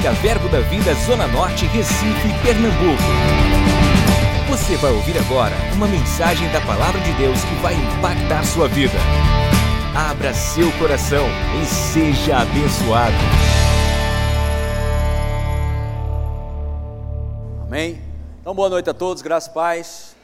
[0.00, 3.02] Evangélica Verbo da Vida Zona Norte, Recife, Pernambuco.
[4.48, 8.96] Você vai ouvir agora uma mensagem da Palavra de Deus que vai impactar sua vida.
[9.94, 11.26] Abra seu coração
[11.60, 13.14] e seja abençoado.
[17.66, 18.00] Amém?
[18.40, 20.16] Então, boa noite a todos, graças e.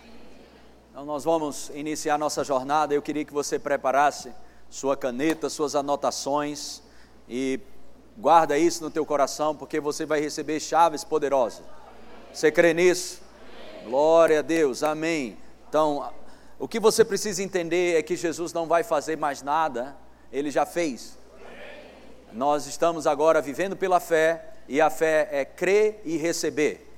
[0.91, 2.95] Então, nós vamos iniciar nossa jornada.
[2.95, 4.33] Eu queria que você preparasse
[4.71, 6.83] sua caneta, suas anotações
[7.29, 7.61] e
[8.17, 11.63] guarda isso no teu coração, porque você vai receber chaves poderosas.
[12.33, 13.21] Você crê nisso?
[13.85, 15.37] Glória a Deus, amém.
[15.69, 16.13] Então,
[16.59, 19.97] o que você precisa entender é que Jesus não vai fazer mais nada,
[20.33, 21.17] ele já fez.
[22.33, 26.93] Nós estamos agora vivendo pela fé, e a fé é crer e receber.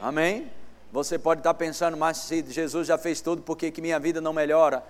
[0.00, 0.50] Amém?
[0.92, 4.20] Você pode estar pensando, mas se Jesus já fez tudo, por que, que minha vida
[4.20, 4.82] não melhora?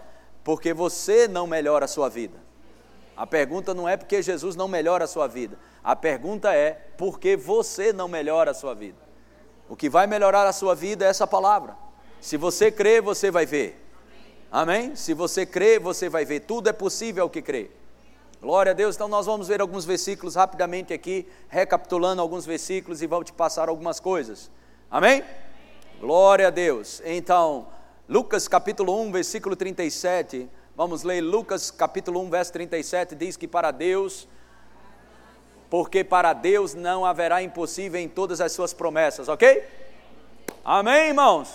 [0.44, 2.47] Porque você não melhora a sua vida.
[3.18, 5.58] A pergunta não é porque Jesus não melhora a sua vida.
[5.82, 8.96] A pergunta é porque você não melhora a sua vida.
[9.68, 11.76] O que vai melhorar a sua vida é essa palavra.
[12.20, 13.84] Se você crê, você vai ver.
[14.52, 14.94] Amém?
[14.94, 16.42] Se você crê, você vai ver.
[16.42, 17.72] Tudo é possível ao que crê.
[18.40, 18.94] Glória a Deus.
[18.94, 23.68] Então nós vamos ver alguns versículos rapidamente aqui, recapitulando alguns versículos e vamos te passar
[23.68, 24.48] algumas coisas.
[24.88, 25.24] Amém?
[25.98, 27.02] Glória a Deus.
[27.04, 27.66] Então,
[28.08, 33.72] Lucas capítulo 1, versículo 37 Vamos ler Lucas capítulo 1, verso 37, diz que para
[33.72, 34.28] Deus,
[35.68, 39.64] porque para Deus não haverá impossível em todas as suas promessas, ok?
[40.64, 41.52] Amém, irmãos?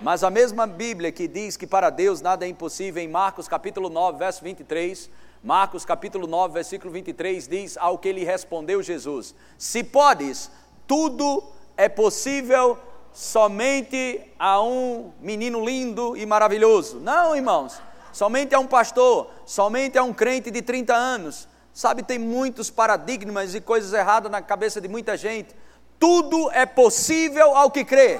[0.00, 3.90] Mas a mesma Bíblia que diz que para Deus nada é impossível, em Marcos capítulo
[3.90, 5.10] 9, verso 23,
[5.44, 10.50] Marcos capítulo 9, versículo 23, diz ao que lhe respondeu Jesus: Se podes,
[10.86, 11.44] tudo
[11.76, 12.78] é possível
[13.12, 16.98] somente a um menino lindo e maravilhoso.
[16.98, 17.78] Não, irmãos,
[18.18, 21.46] somente a um pastor, somente a um crente de 30 anos.
[21.72, 25.54] Sabe, tem muitos paradigmas e coisas erradas na cabeça de muita gente.
[26.00, 28.18] Tudo é possível ao que crê.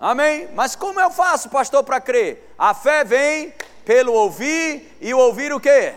[0.00, 0.48] Amém?
[0.54, 2.54] Mas como eu faço, pastor, para crer?
[2.56, 3.52] A fé vem
[3.84, 5.92] pelo ouvir e ouvir o quê?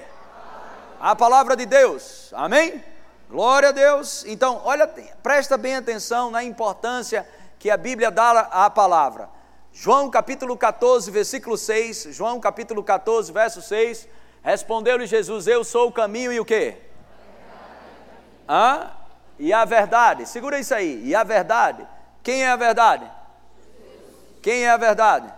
[0.99, 2.33] A palavra de Deus.
[2.33, 2.83] Amém?
[3.29, 4.25] Glória a Deus.
[4.25, 4.87] Então, olha,
[5.21, 7.23] presta bem atenção na importância
[7.59, 9.29] que a Bíblia dá à palavra.
[9.77, 14.07] João capítulo 14, versículo 6, João capítulo 14, verso 6,
[14.41, 16.77] respondeu-lhe Jesus, eu sou o caminho e o quê?
[18.47, 18.89] Hã?
[19.37, 21.85] E a verdade, segura isso aí, e a verdade,
[22.23, 23.05] quem é a verdade?
[24.41, 25.31] Quem é a verdade?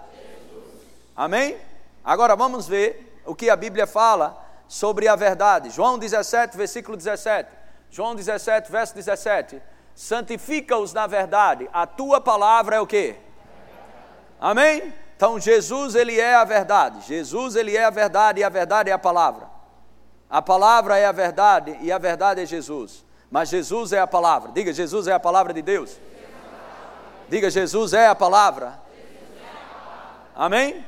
[1.16, 1.58] Amém?
[2.06, 5.72] Agora vamos ver o que a Bíblia fala sobre a verdade.
[5.72, 7.50] João 17, versículo 17.
[7.90, 9.60] João 17, verso 17.
[9.96, 13.16] Santifica-os na verdade, a tua palavra é o que?
[14.40, 14.94] Amém?
[15.16, 17.08] Então Jesus ele é a verdade.
[17.08, 19.50] Jesus ele é a verdade e a verdade é a palavra.
[20.30, 23.06] A palavra é a verdade e a verdade é Jesus.
[23.32, 24.52] Mas Jesus é a palavra.
[24.52, 26.00] Diga, Jesus é a palavra de Deus.
[27.30, 28.80] Diga, Jesus é a palavra.
[30.36, 30.86] Amém?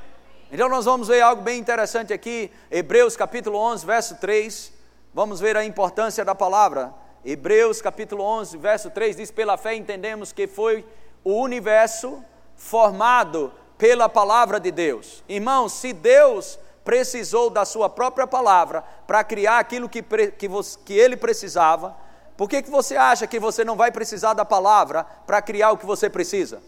[0.51, 4.73] Então nós vamos ver algo bem interessante aqui, Hebreus capítulo 11, verso 3.
[5.13, 6.93] Vamos ver a importância da palavra.
[7.25, 10.85] Hebreus capítulo 11, verso 3 diz: Pela fé entendemos que foi
[11.23, 12.23] o universo
[12.59, 15.23] formado pela palavra de Deus.
[15.27, 20.03] Irmãos, se Deus precisou da sua própria palavra para criar aquilo que,
[20.37, 21.95] que, você, que ele precisava,
[22.35, 25.77] por que, que você acha que você não vai precisar da palavra para criar o
[25.77, 26.61] que você precisa?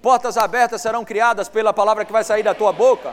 [0.00, 3.12] Portas abertas serão criadas pela palavra que vai sair da tua boca.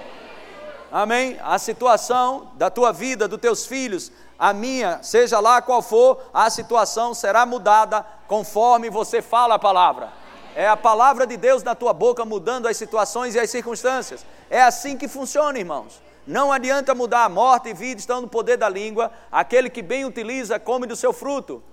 [0.92, 1.40] Amém?
[1.44, 6.48] A situação da tua vida, dos teus filhos, a minha, seja lá qual for, a
[6.52, 10.23] situação será mudada conforme você fala a palavra.
[10.56, 14.26] É a palavra de Deus na tua boca mudando as situações e as circunstâncias.
[14.50, 16.02] É assim que funciona, irmãos.
[16.26, 19.12] Não adianta mudar a morte e vida estão no poder da língua.
[19.32, 21.64] Aquele que bem utiliza, come do seu fruto.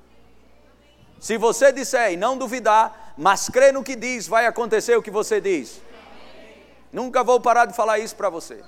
[1.20, 5.10] Se você disser e não duvidar, mas crê no que diz, vai acontecer o que
[5.10, 5.80] você diz.
[6.90, 8.64] Nunca vou parar de falar isso para você.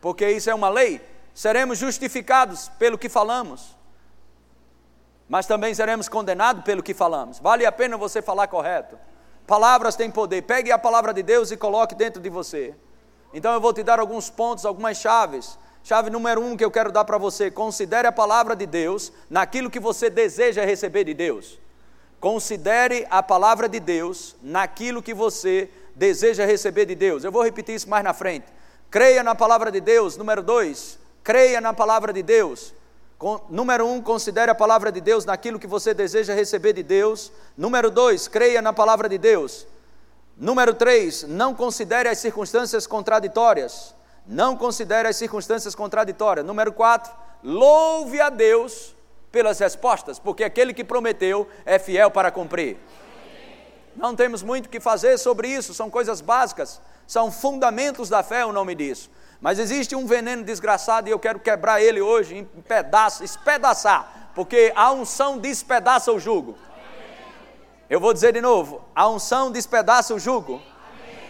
[0.00, 1.00] Porque isso é uma lei.
[1.34, 3.75] Seremos justificados pelo que falamos
[5.28, 7.38] mas também seremos condenados pelo que falamos.
[7.38, 8.98] Vale a pena você falar correto.
[9.46, 10.42] Palavras têm poder.
[10.42, 12.74] Pegue a palavra de Deus e coloque dentro de você.
[13.32, 15.58] Então eu vou te dar alguns pontos, algumas chaves.
[15.82, 19.70] Chave número um que eu quero dar para você: considere a palavra de Deus naquilo
[19.70, 21.58] que você deseja receber de Deus.
[22.18, 27.24] Considere a palavra de Deus naquilo que você deseja receber de Deus.
[27.24, 28.46] Eu vou repetir isso mais na frente.
[28.90, 30.16] Creia na palavra de Deus.
[30.16, 32.74] Número dois, creia na palavra de Deus.
[33.48, 37.32] Número um, considere a palavra de Deus naquilo que você deseja receber de Deus.
[37.56, 39.66] Número dois, creia na palavra de Deus.
[40.36, 43.94] Número três, não considere as circunstâncias contraditórias.
[44.26, 46.44] Não considere as circunstâncias contraditórias.
[46.44, 48.94] Número quatro, louve a Deus
[49.32, 52.76] pelas respostas, porque aquele que prometeu é fiel para cumprir.
[53.94, 58.44] Não temos muito o que fazer sobre isso, são coisas básicas, são fundamentos da fé
[58.44, 59.10] o nome disso.
[59.40, 64.72] Mas existe um veneno desgraçado e eu quero quebrar ele hoje em pedaços, espedaçar, porque
[64.74, 66.56] a unção despedaça o jugo.
[67.88, 70.60] Eu vou dizer de novo: a unção despedaça o jugo.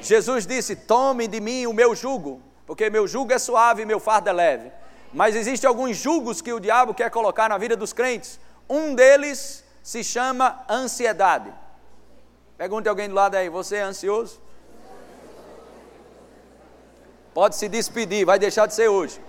[0.00, 4.00] Jesus disse: Tome de mim o meu jugo, porque meu jugo é suave e meu
[4.00, 4.72] fardo é leve.
[5.12, 8.40] Mas existem alguns julgos que o diabo quer colocar na vida dos crentes.
[8.68, 11.52] Um deles se chama ansiedade.
[12.56, 14.40] Pergunte alguém do lado aí: Você é ansioso?
[17.36, 19.20] Pode se despedir, vai deixar de ser hoje.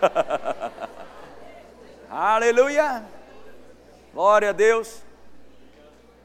[2.08, 3.04] Aleluia!
[4.12, 5.02] Glória a Deus.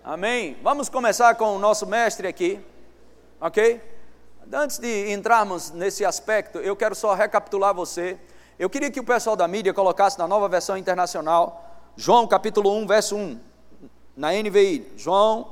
[0.04, 0.56] Amém.
[0.62, 2.64] Vamos começar com o nosso mestre aqui,
[3.42, 3.82] ok?
[4.54, 8.16] Antes de entrarmos nesse aspecto, eu quero só recapitular você.
[8.60, 12.86] Eu queria que o pessoal da mídia colocasse na nova versão internacional, João capítulo 1,
[12.86, 13.40] verso 1,
[14.16, 14.94] na NVI.
[14.96, 15.52] João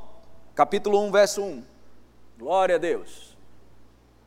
[0.54, 1.64] capítulo 1, verso 1.
[2.38, 3.36] Glória a Deus.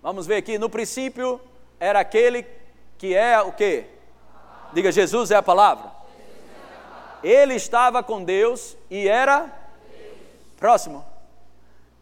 [0.03, 1.41] Vamos ver aqui, no princípio
[1.79, 2.47] era aquele
[2.97, 3.85] que é o que?
[4.73, 5.91] Diga, Jesus é a palavra.
[7.23, 9.51] Ele estava com Deus e era
[10.59, 11.05] próximo.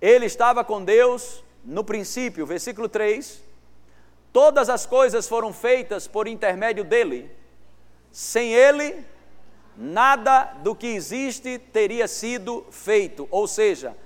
[0.01, 3.43] Ele estava com Deus no princípio, versículo 3.
[4.33, 7.31] Todas as coisas foram feitas por intermédio dele.
[8.13, 9.05] Sem ele,
[9.77, 13.27] nada do que existe teria sido feito.
[13.31, 13.97] Ou seja,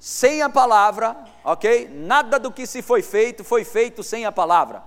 [0.00, 1.14] sem a palavra,
[1.44, 1.86] ok?
[1.92, 4.82] Nada do que se foi feito foi feito sem a palavra.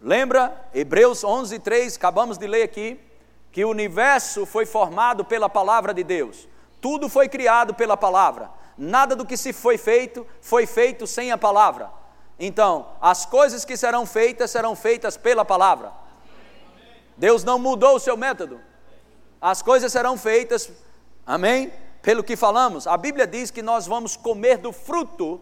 [0.00, 2.98] Lembra Hebreus 11, 3, acabamos de ler aqui,
[3.52, 6.48] que o universo foi formado pela palavra de Deus.
[6.80, 8.50] Tudo foi criado pela palavra.
[8.76, 11.90] Nada do que se foi feito foi feito sem a palavra.
[12.40, 15.92] Então, as coisas que serão feitas serão feitas pela palavra.
[17.18, 18.58] Deus não mudou o seu método.
[19.38, 20.72] As coisas serão feitas,
[21.26, 21.70] amém?
[22.02, 22.86] Pelo que falamos.
[22.86, 25.40] A Bíblia diz que nós vamos comer do fruto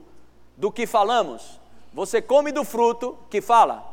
[0.56, 1.58] do que falamos.
[1.92, 3.84] Você come do fruto que fala.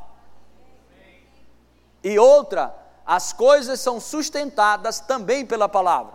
[2.04, 2.76] E outra,
[3.06, 6.14] as coisas são sustentadas também pela palavra.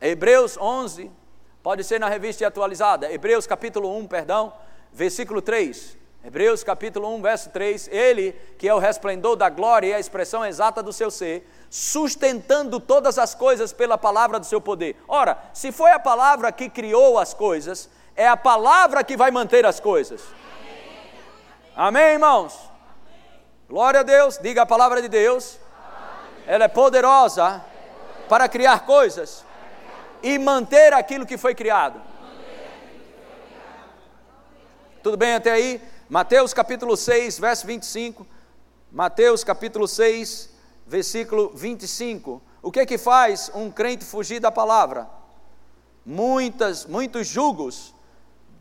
[0.00, 1.10] Hebreus 11,
[1.62, 4.52] pode ser na revista atualizada, Hebreus capítulo 1, perdão,
[4.92, 5.98] versículo 3.
[6.28, 10.44] Hebreus capítulo 1, verso 3, ele que é o resplendor da glória e a expressão
[10.44, 14.94] exata do seu ser, sustentando todas as coisas pela palavra do seu poder.
[15.08, 19.64] Ora, se foi a palavra que criou as coisas, é a palavra que vai manter
[19.64, 20.22] as coisas.
[21.74, 22.58] Amém, irmãos?
[23.66, 25.58] Glória a Deus, diga a palavra de Deus.
[26.46, 27.64] Ela é poderosa
[28.28, 29.46] para criar coisas
[30.22, 31.98] e manter aquilo que foi criado.
[35.02, 35.80] Tudo bem até aí?
[36.08, 38.26] Mateus capítulo 6, verso 25.
[38.90, 40.48] Mateus capítulo 6,
[40.86, 42.40] versículo 25.
[42.62, 45.06] O que é que faz um crente fugir da palavra?
[46.06, 47.94] Muitas, muitos julgos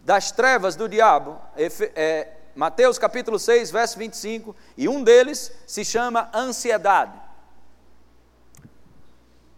[0.04, 1.40] das trevas do diabo.
[1.56, 4.54] É, Mateus capítulo 6, verso 25.
[4.76, 7.18] E um deles se chama ansiedade.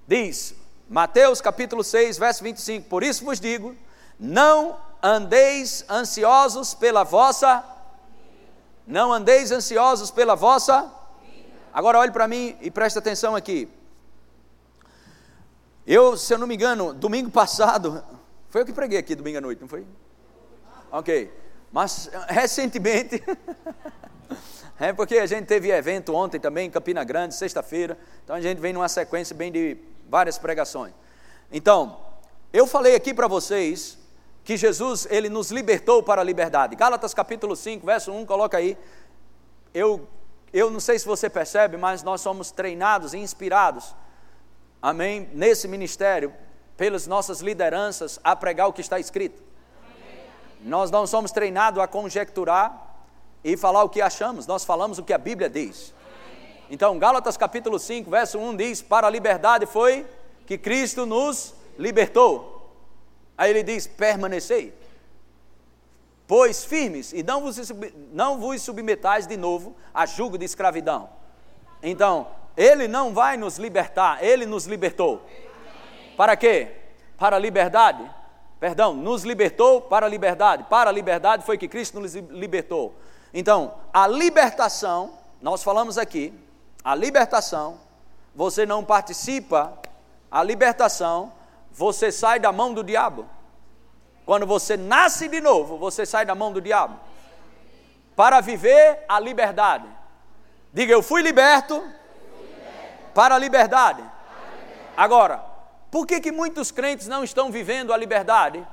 [0.07, 0.53] Diz,
[0.87, 2.87] Mateus capítulo 6, verso 25.
[2.87, 3.75] Por isso vos digo:
[4.19, 7.78] não andeis ansiosos pela vossa
[8.89, 10.91] não andeis ansiosos pela vossa.
[11.71, 13.69] Agora olhe para mim e preste atenção aqui.
[15.85, 18.03] Eu, se eu não me engano, domingo passado,
[18.49, 19.85] foi eu que preguei aqui domingo à noite, não foi?
[20.91, 21.31] Ok.
[21.71, 23.23] Mas recentemente,
[24.79, 28.57] é porque a gente teve evento ontem também em Campina Grande, sexta-feira, então a gente
[28.57, 29.77] vem numa sequência bem de
[30.09, 30.93] várias pregações.
[31.51, 31.99] Então,
[32.51, 33.98] eu falei aqui para vocês
[34.49, 36.75] que Jesus ele nos libertou para a liberdade.
[36.75, 38.75] Gálatas capítulo 5, verso 1, coloca aí.
[39.71, 40.07] Eu
[40.51, 43.93] eu não sei se você percebe, mas nós somos treinados e inspirados.
[44.81, 46.33] Amém, nesse ministério
[46.75, 49.39] pelas nossas lideranças a pregar o que está escrito.
[50.61, 53.03] Nós não somos treinados a conjecturar
[53.43, 55.93] e falar o que achamos, nós falamos o que a Bíblia diz.
[56.71, 60.07] Então, Gálatas capítulo 5, verso 1 diz: Para a liberdade foi
[60.47, 62.58] que Cristo nos libertou.
[63.39, 64.77] Aí ele diz: permanecei,
[66.27, 67.71] pois firmes, e não vos,
[68.11, 71.09] não vos submetais de novo a julgo de escravidão.
[71.81, 72.27] Então,
[72.57, 75.25] ele não vai nos libertar, ele nos libertou.
[76.17, 76.75] Para quê?
[77.17, 78.03] Para a liberdade.
[78.59, 80.65] Perdão, nos libertou para a liberdade.
[80.65, 82.93] Para a liberdade foi que Cristo nos libertou.
[83.33, 86.33] Então, a libertação, nós falamos aqui,
[86.83, 87.79] a libertação,
[88.35, 89.79] você não participa,
[90.29, 91.38] a libertação
[91.71, 93.27] você sai da mão do diabo.
[94.25, 96.99] Quando você nasce de novo, você sai da mão do diabo.
[98.15, 99.87] Para viver a liberdade.
[100.71, 101.83] Diga, eu fui liberto
[103.13, 104.03] Para a liberdade.
[104.95, 105.43] Agora,
[105.89, 108.65] por que, que muitos crentes não estão vivendo a liberdade?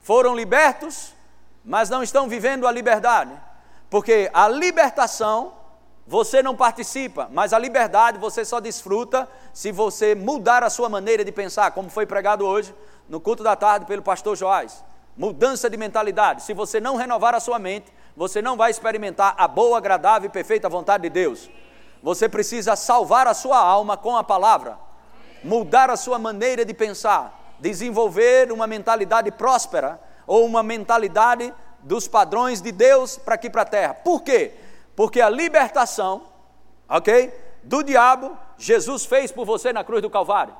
[0.00, 1.12] Foram libertos,
[1.64, 3.32] mas não estão vivendo a liberdade.
[3.90, 5.57] Porque a libertação
[6.08, 11.22] você não participa, mas a liberdade você só desfruta se você mudar a sua maneira
[11.22, 12.74] de pensar, como foi pregado hoje
[13.10, 14.82] no culto da tarde pelo pastor Joás.
[15.14, 16.44] Mudança de mentalidade.
[16.44, 20.32] Se você não renovar a sua mente, você não vai experimentar a boa, agradável e
[20.32, 21.50] perfeita vontade de Deus.
[22.02, 24.78] Você precisa salvar a sua alma com a palavra,
[25.44, 32.62] mudar a sua maneira de pensar, desenvolver uma mentalidade próspera ou uma mentalidade dos padrões
[32.62, 33.92] de Deus para aqui para a terra.
[33.92, 34.54] Por quê?
[34.98, 36.24] Porque a libertação,
[36.88, 37.32] ok?
[37.62, 40.56] Do diabo, Jesus fez por você na cruz do Calvário.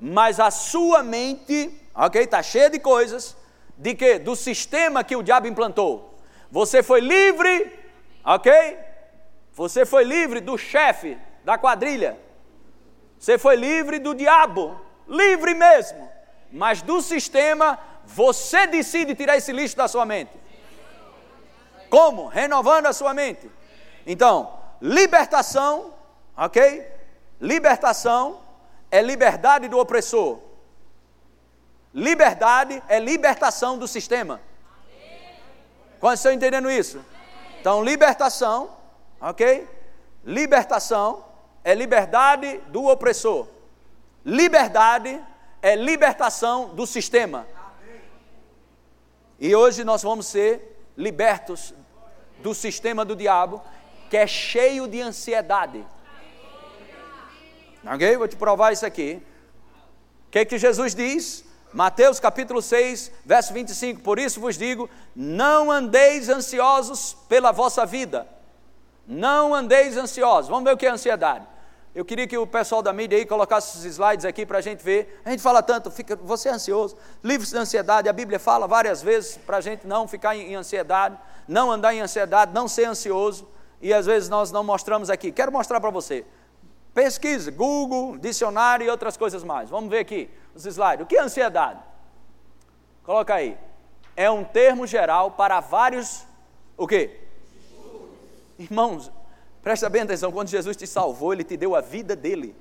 [0.00, 2.22] Mas a sua mente, ok?
[2.22, 3.36] Está cheia de coisas,
[3.76, 4.18] de que?
[4.18, 6.18] Do sistema que o diabo implantou.
[6.50, 7.70] Você foi livre,
[8.24, 8.78] ok?
[9.52, 12.18] Você foi livre do chefe da quadrilha.
[13.18, 16.10] Você foi livre do diabo, livre mesmo.
[16.50, 20.45] Mas do sistema, você decide tirar esse lixo da sua mente.
[21.88, 22.26] Como?
[22.26, 23.50] Renovando a sua mente.
[24.06, 25.94] Então, libertação,
[26.36, 26.86] ok?
[27.40, 28.40] Libertação
[28.90, 30.38] é liberdade do opressor.
[31.92, 34.40] Liberdade é libertação do sistema.
[35.98, 37.00] Quantos estão entendendo isso?
[37.60, 38.76] Então, libertação,
[39.20, 39.66] ok?
[40.24, 41.24] Libertação
[41.64, 43.48] é liberdade do opressor.
[44.24, 45.20] Liberdade
[45.62, 47.46] é libertação do sistema.
[49.38, 51.74] E hoje nós vamos ser libertos
[52.42, 53.62] do sistema do diabo,
[54.08, 55.84] que é cheio de ansiedade.
[57.84, 58.16] Ok?
[58.16, 59.22] Vou te provar isso aqui.
[60.26, 61.44] O que, que Jesus diz?
[61.72, 68.26] Mateus capítulo 6, verso 25: Por isso vos digo: não andeis ansiosos pela vossa vida.
[69.06, 70.48] Não andeis ansiosos.
[70.48, 71.46] Vamos ver o que é ansiedade.
[71.96, 74.84] Eu queria que o pessoal da mídia aí colocasse os slides aqui para a gente
[74.84, 75.18] ver.
[75.24, 78.06] A gente fala tanto, fica, você é ansioso, livre-se da ansiedade.
[78.06, 81.16] A Bíblia fala várias vezes para a gente não ficar em, em ansiedade,
[81.48, 83.48] não andar em ansiedade, não ser ansioso.
[83.80, 85.32] E às vezes nós não mostramos aqui.
[85.32, 86.26] Quero mostrar para você.
[86.92, 89.70] Pesquisa, Google, dicionário e outras coisas mais.
[89.70, 91.02] Vamos ver aqui os slides.
[91.02, 91.80] O que é ansiedade?
[93.04, 93.56] Coloca aí.
[94.14, 96.26] É um termo geral para vários.
[96.76, 97.20] O quê?
[98.58, 99.10] Irmãos,
[99.66, 102.54] Presta bem atenção, quando Jesus te salvou, Ele te deu a vida dele.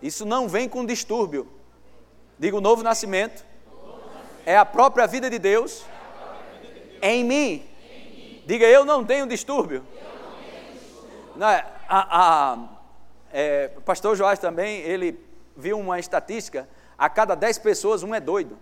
[0.00, 1.48] Isso não vem com distúrbio.
[2.38, 3.44] Diga o novo nascimento.
[4.46, 5.84] É a própria vida de Deus
[7.02, 7.66] em mim.
[8.46, 9.84] Diga, eu não tenho distúrbio.
[11.34, 12.58] Não, a, a,
[13.32, 15.18] é, o pastor Joás também, ele
[15.56, 18.56] viu uma estatística, a cada dez pessoas um é doido.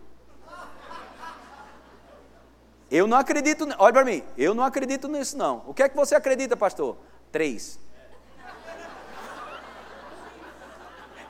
[2.90, 5.62] Eu não acredito, olha para mim, eu não acredito nisso não.
[5.66, 6.96] O que é que você acredita, pastor?
[7.30, 7.78] Três.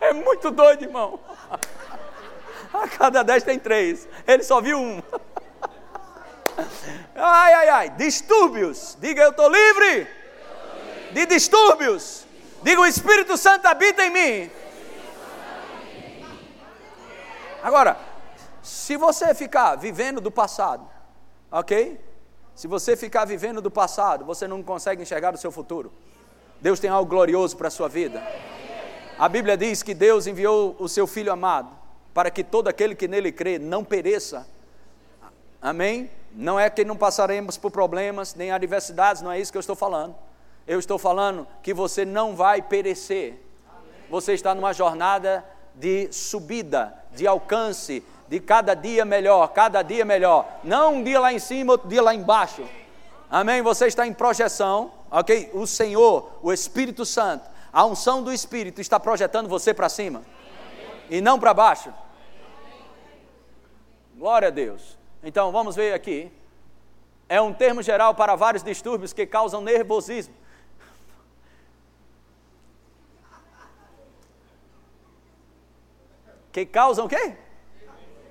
[0.00, 1.18] É muito doido, irmão.
[2.72, 4.08] A cada dez tem três.
[4.26, 5.02] Ele só viu um.
[7.14, 7.90] Ai, ai, ai.
[7.90, 8.96] Distúrbios.
[9.00, 10.08] Diga, eu estou livre.
[11.12, 12.26] De distúrbios.
[12.62, 14.50] Diga, o Espírito Santo habita em mim.
[17.62, 17.96] Agora,
[18.62, 20.88] se você ficar vivendo do passado,
[21.50, 21.98] Ok?
[22.54, 25.92] Se você ficar vivendo do passado, você não consegue enxergar o seu futuro.
[26.60, 28.22] Deus tem algo glorioso para a sua vida.
[29.18, 31.70] A Bíblia diz que Deus enviou o seu Filho amado
[32.12, 34.46] para que todo aquele que nele crê não pereça.
[35.62, 36.10] Amém?
[36.32, 39.76] Não é que não passaremos por problemas nem adversidades, não é isso que eu estou
[39.76, 40.14] falando.
[40.66, 43.40] Eu estou falando que você não vai perecer.
[44.10, 50.46] Você está numa jornada de subida, de alcance, de cada dia melhor, cada dia melhor.
[50.62, 52.62] Não um dia lá em cima, outro dia lá embaixo.
[53.30, 53.62] Amém?
[53.62, 55.50] Você está em projeção, ok?
[55.54, 60.22] O Senhor, o Espírito Santo, a unção do Espírito está projetando você para cima
[61.10, 61.92] e não para baixo.
[64.16, 64.98] Glória a Deus.
[65.22, 66.30] Então vamos ver aqui.
[67.28, 70.34] É um termo geral para vários distúrbios que causam nervosismo.
[76.50, 77.36] Que causam o quê?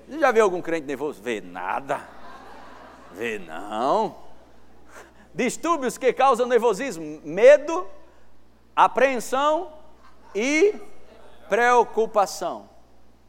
[0.08, 1.20] Você já viu algum crente nervoso?
[1.22, 2.00] Vê nada.
[3.12, 4.16] Vê não.
[5.34, 7.86] Distúrbios que causam nervosismo: medo,
[8.74, 9.70] apreensão
[10.34, 10.74] e
[11.48, 12.70] preocupação.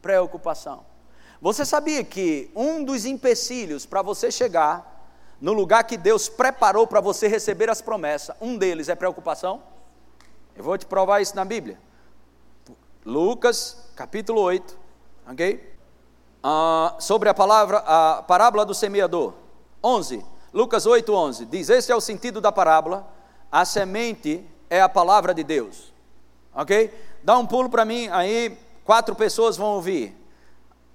[0.00, 0.86] Preocupação.
[1.38, 5.06] Você sabia que um dos empecilhos para você chegar
[5.38, 9.62] no lugar que Deus preparou para você receber as promessas, um deles é preocupação?
[10.56, 11.78] Eu vou te provar isso na Bíblia.
[13.04, 14.78] Lucas, capítulo 8,
[15.28, 15.69] ok?
[16.42, 19.34] Ah, sobre a palavra, a parábola do semeador.
[19.82, 23.06] 11, Lucas 8, 11, diz: Esse é o sentido da parábola,
[23.50, 25.92] a semente é a palavra de Deus.
[26.54, 26.92] Ok?
[27.22, 30.16] Dá um pulo para mim, aí quatro pessoas vão ouvir.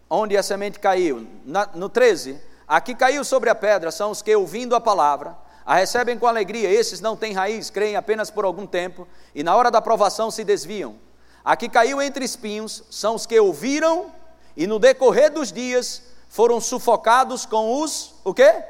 [0.10, 1.28] Onde a semente caiu?
[1.46, 2.40] Na, no 13.
[2.68, 5.36] Aqui caiu sobre a pedra são os que, ouvindo a palavra,
[5.66, 6.70] a recebem com alegria.
[6.70, 10.44] Esses não têm raiz, creem apenas por algum tempo, e na hora da provação se
[10.44, 10.96] desviam.
[11.44, 14.12] Aqui caiu entre espinhos são os que ouviram
[14.56, 18.64] e no decorrer dos dias foram sufocados com os o quê?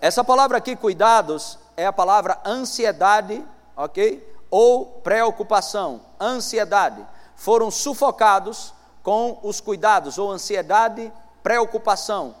[0.00, 3.44] Essa palavra aqui, cuidados, é a palavra ansiedade,
[3.76, 4.26] ok?
[4.50, 7.06] Ou preocupação, ansiedade.
[7.36, 12.34] Foram sufocados com os cuidados, ou ansiedade, preocupação,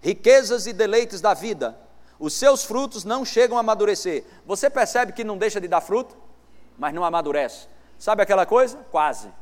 [0.00, 1.78] riquezas e deleites da vida.
[2.18, 4.24] Os seus frutos não chegam a amadurecer.
[4.46, 6.16] Você percebe que não deixa de dar fruto,
[6.78, 7.66] mas não amadurece.
[7.98, 8.78] Sabe aquela coisa?
[8.90, 9.32] Quase.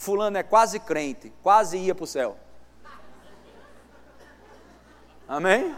[0.00, 2.34] Fulano é quase crente, quase ia para o céu.
[5.28, 5.76] Amém?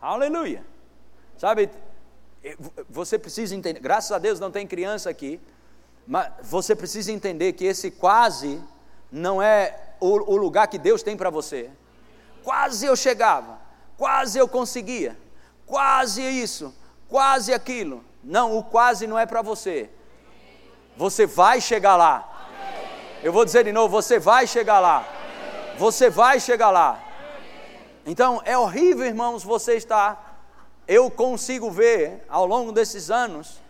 [0.00, 0.64] Aleluia.
[1.36, 1.68] Sabe,
[2.88, 5.40] você precisa entender, graças a Deus não tem criança aqui,
[6.06, 8.62] mas você precisa entender que esse quase
[9.10, 11.72] não é o, o lugar que Deus tem para você.
[12.44, 13.58] Quase eu chegava,
[13.98, 15.18] quase eu conseguia,
[15.66, 16.72] quase isso,
[17.08, 18.04] quase aquilo.
[18.22, 19.90] Não, o quase não é para você.
[20.96, 22.30] Você vai chegar lá.
[23.22, 25.06] Eu vou dizer de novo: você vai chegar lá.
[25.78, 27.02] Você vai chegar lá.
[28.06, 30.32] Então é horrível, irmãos, você estar.
[30.86, 33.64] Eu consigo ver ao longo desses anos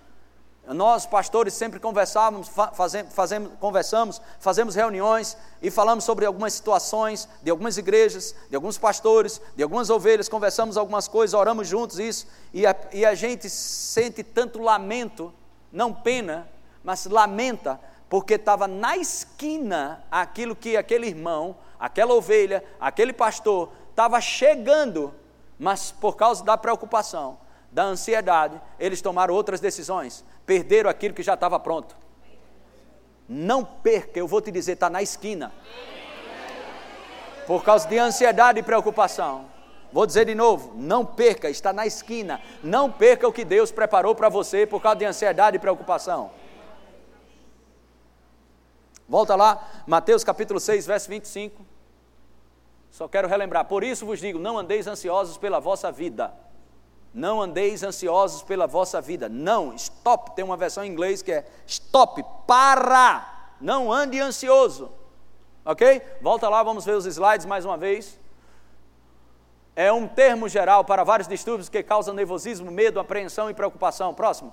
[0.73, 7.51] nós, pastores, sempre conversávamos, fazemos, fazemos, conversamos, fazemos reuniões e falamos sobre algumas situações de
[7.51, 12.67] algumas igrejas, de alguns pastores, de algumas ovelhas, conversamos algumas coisas, oramos juntos isso, e
[12.67, 15.35] a, e a gente sente tanto lamento,
[15.71, 16.49] não pena,
[16.85, 24.21] mas lamenta, porque estava na esquina aquilo que aquele irmão, aquela ovelha, aquele pastor, estava
[24.21, 25.13] chegando,
[25.59, 27.39] mas por causa da preocupação,
[27.73, 31.97] da ansiedade, eles tomaram outras decisões, perderam aquilo que já estava pronto.
[33.27, 35.51] Não perca, eu vou te dizer, está na esquina.
[37.47, 39.47] Por causa de ansiedade e preocupação.
[39.93, 42.41] Vou dizer de novo: não perca, está na esquina.
[42.63, 46.31] Não perca o que Deus preparou para você por causa de ansiedade e preocupação.
[49.09, 51.65] Volta lá, Mateus capítulo 6, verso 25.
[52.91, 56.33] Só quero relembrar: por isso vos digo, não andeis ansiosos pela vossa vida
[57.15, 59.29] não andeis ansiosos pela vossa vida.
[59.29, 60.33] Não, stop.
[60.33, 63.53] Tem uma versão em inglês que é stop, para.
[63.61, 64.91] Não ande ansioso.
[65.65, 66.03] Ok?
[66.21, 68.19] Volta lá, vamos ver os slides mais uma vez.
[69.77, 74.13] É um termo geral para vários distúrbios que causam nervosismo, medo, apreensão e preocupação.
[74.13, 74.53] Próximo.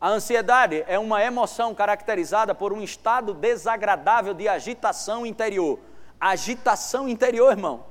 [0.00, 5.78] A ansiedade é uma emoção caracterizada por um estado desagradável de agitação interior.
[6.20, 7.84] Agitação interior, irmão.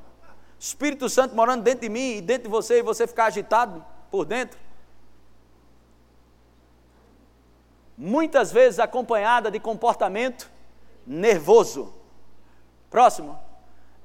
[0.59, 4.25] Espírito Santo morando dentro de mim e dentro de você, e você ficar agitado por
[4.25, 4.59] dentro.
[7.97, 10.49] Muitas vezes acompanhada de comportamento
[11.07, 11.93] nervoso.
[12.89, 13.39] Próximo.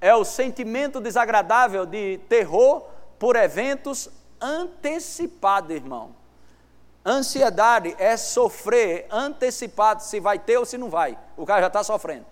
[0.00, 2.86] É o sentimento desagradável de terror
[3.18, 4.08] por eventos
[4.40, 6.19] antecipados, irmão.
[7.04, 11.18] Ansiedade é sofrer antecipado se vai ter ou se não vai.
[11.36, 12.26] O cara já está sofrendo.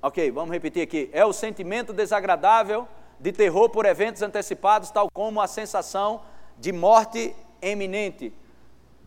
[0.00, 1.08] Ok, vamos repetir aqui.
[1.12, 2.88] É o sentimento desagradável
[3.20, 6.22] de terror por eventos antecipados, tal como a sensação
[6.58, 8.34] de morte eminente.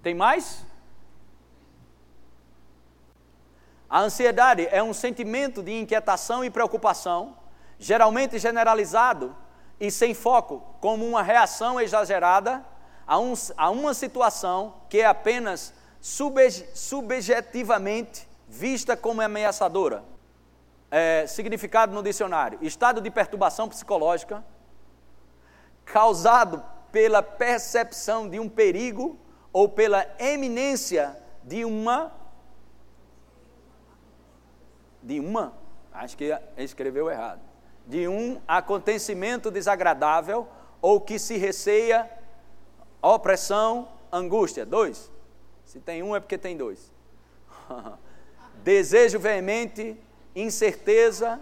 [0.01, 0.65] Tem mais?
[3.89, 7.35] A ansiedade é um sentimento de inquietação e preocupação,
[7.77, 9.35] geralmente generalizado
[9.77, 12.65] e sem foco, como uma reação exagerada
[13.07, 20.05] a, um, a uma situação que é apenas subjetivamente vista como ameaçadora.
[20.91, 24.45] É, significado no dicionário: estado de perturbação psicológica
[25.83, 29.19] causado pela percepção de um perigo
[29.51, 32.11] ou pela eminência de uma
[35.01, 35.53] de uma,
[35.93, 37.41] acho que escreveu errado,
[37.85, 40.47] de um acontecimento desagradável
[40.81, 42.09] ou que se receia
[43.09, 44.65] opressão, angústia.
[44.65, 45.11] Dois.
[45.65, 46.91] Se tem um é porque tem dois.
[48.63, 49.97] Desejo veemente
[50.35, 51.39] incerteza,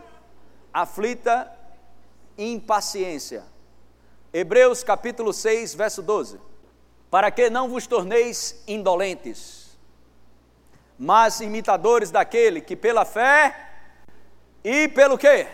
[0.74, 1.52] aflita,
[2.38, 3.44] impaciência.
[4.32, 6.40] Hebreus capítulo 6, verso 12.
[7.10, 9.78] Para que não vos torneis indolentes,
[10.98, 13.70] mas imitadores daquele que pela fé
[14.64, 15.48] e pelo quê?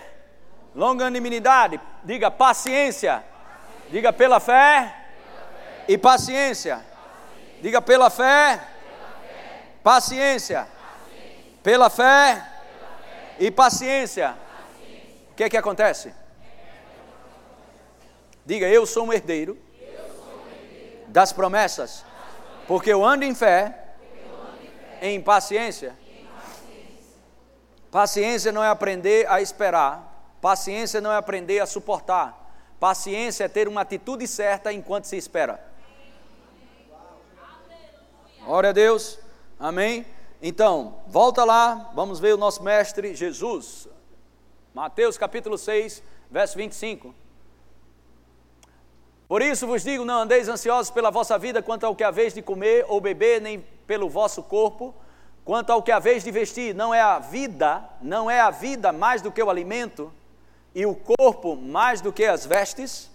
[0.76, 3.24] Longanimidade, diga paciência.
[3.90, 4.99] Diga pela fé,
[5.90, 6.86] e paciência.
[7.64, 8.64] Diga pela fé,
[9.84, 10.68] paciência.
[11.64, 12.48] Pela fé
[13.40, 14.38] e paciência.
[15.32, 16.14] O que é que acontece?
[18.46, 19.58] Diga, eu sou um herdeiro
[21.08, 22.06] das promessas
[22.68, 23.76] Porque eu ando em fé,
[25.02, 25.98] em paciência.
[27.90, 30.38] Paciência não é aprender a esperar.
[30.40, 32.38] Paciência não é aprender a suportar.
[32.80, 35.69] Paciência é ter uma atitude certa enquanto se espera.
[38.50, 39.20] Glória a Deus.
[39.60, 40.04] Amém.
[40.42, 43.88] Então, volta lá, vamos ver o nosso mestre Jesus.
[44.74, 47.14] Mateus capítulo 6, verso 25.
[49.28, 52.42] Por isso vos digo: não andeis ansiosos pela vossa vida quanto ao que haveis de
[52.42, 54.96] comer ou beber, nem pelo vosso corpo,
[55.46, 56.74] quanto ao que haveis de vestir.
[56.74, 60.12] Não é a vida, não é a vida mais do que o alimento,
[60.74, 63.12] e o corpo mais do que as vestes?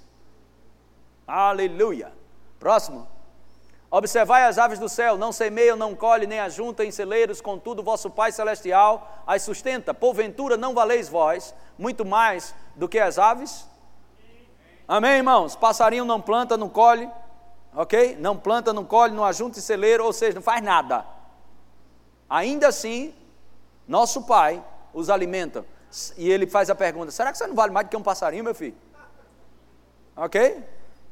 [1.26, 2.12] Aleluia.
[2.60, 3.13] Próximo.
[3.96, 8.10] Observai as aves do céu, não semeiam, não colhem, nem ajuntam em celeiros, contudo vosso
[8.10, 9.94] Pai Celestial as sustenta.
[9.94, 13.68] Porventura não valeis vós muito mais do que as aves?
[14.88, 15.54] Amém, irmãos?
[15.54, 17.08] Passarinho não planta, não colhe,
[17.72, 18.16] ok?
[18.18, 21.06] Não planta, não colhe, não ajunta em celeiro, ou seja, não faz nada.
[22.28, 23.14] Ainda assim,
[23.86, 24.60] nosso Pai
[24.92, 25.64] os alimenta.
[26.16, 28.42] E ele faz a pergunta: será que você não vale mais do que um passarinho,
[28.42, 28.76] meu filho?
[30.16, 30.64] Ok?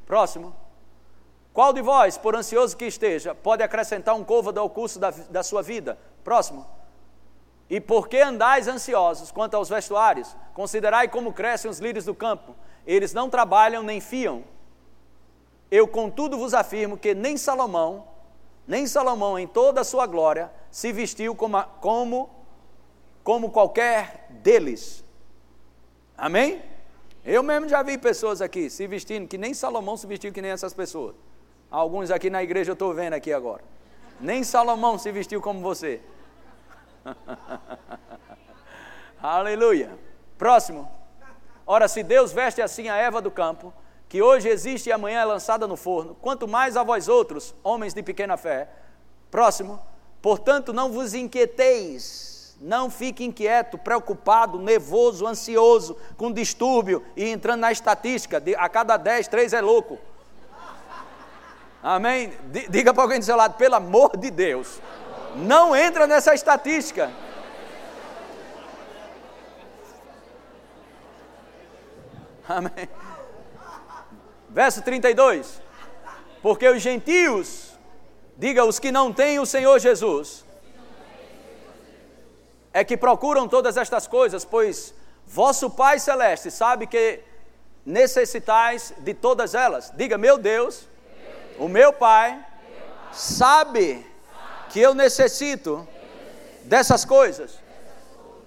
[0.05, 0.62] Próximo.
[1.53, 5.43] Qual de vós, por ansioso que esteja, pode acrescentar um côvado ao curso da, da
[5.43, 5.99] sua vida?
[6.23, 6.65] Próximo.
[7.69, 10.35] E por que andais ansiosos quanto aos vestuários?
[10.55, 12.55] Considerai como crescem os lírios do campo.
[12.87, 14.43] Eles não trabalham nem fiam.
[15.69, 18.07] Eu, contudo, vos afirmo que nem Salomão,
[18.67, 22.29] nem Salomão, em toda a sua glória, se vestiu como, como,
[23.23, 25.03] como qualquer deles.
[26.17, 26.61] Amém?
[27.23, 30.51] Eu mesmo já vi pessoas aqui se vestindo que nem Salomão se vestiu que nem
[30.51, 31.15] essas pessoas.
[31.73, 33.63] Alguns aqui na igreja eu estou vendo aqui agora.
[34.21, 35.99] Nem Salomão se vestiu como você.
[39.19, 39.97] Aleluia.
[40.37, 40.87] Próximo.
[41.65, 43.73] Ora, se Deus veste assim a erva do campo,
[44.07, 47.95] que hoje existe e amanhã é lançada no forno, quanto mais a vós outros, homens
[47.95, 48.69] de pequena fé.
[49.31, 49.79] Próximo.
[50.21, 57.71] Portanto, não vos inquieteis, não fique inquieto, preocupado, nervoso, ansioso, com distúrbio e entrando na
[57.71, 59.97] estatística, de, a cada dez, três é louco.
[61.83, 62.31] Amém?
[62.69, 64.79] Diga para alguém do seu lado, pelo amor de Deus,
[65.35, 67.11] não entra nessa estatística.
[72.47, 72.87] Amém.
[74.49, 75.61] Verso 32.
[76.41, 77.77] Porque os gentios,
[78.37, 80.45] diga os que não têm o Senhor Jesus,
[82.71, 84.93] é que procuram todas estas coisas, pois
[85.25, 87.19] vosso Pai Celeste sabe que
[87.85, 89.91] necessitais de todas elas.
[89.95, 90.87] Diga, meu Deus,
[91.57, 92.43] o meu pai
[93.11, 94.05] sabe
[94.69, 95.87] que eu necessito
[96.63, 97.59] dessas coisas.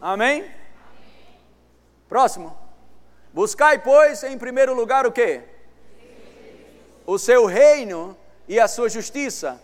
[0.00, 0.50] Amém?
[2.08, 2.56] Próximo.
[3.32, 5.42] Buscai, pois, em primeiro lugar o que?
[7.04, 8.16] O seu reino
[8.48, 9.60] e a sua justiça,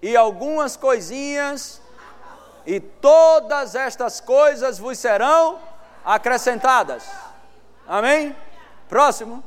[0.00, 1.80] e algumas coisinhas,
[2.64, 5.60] e todas estas coisas vos serão
[6.04, 7.04] acrescentadas.
[7.86, 8.34] Amém?
[8.88, 9.42] Próximo.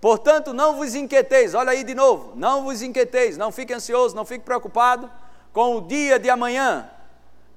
[0.00, 4.24] Portanto, não vos inquieteis, olha aí de novo, não vos inquieteis, não fique ansioso, não
[4.24, 5.10] fique preocupado
[5.52, 6.90] com o dia de amanhã,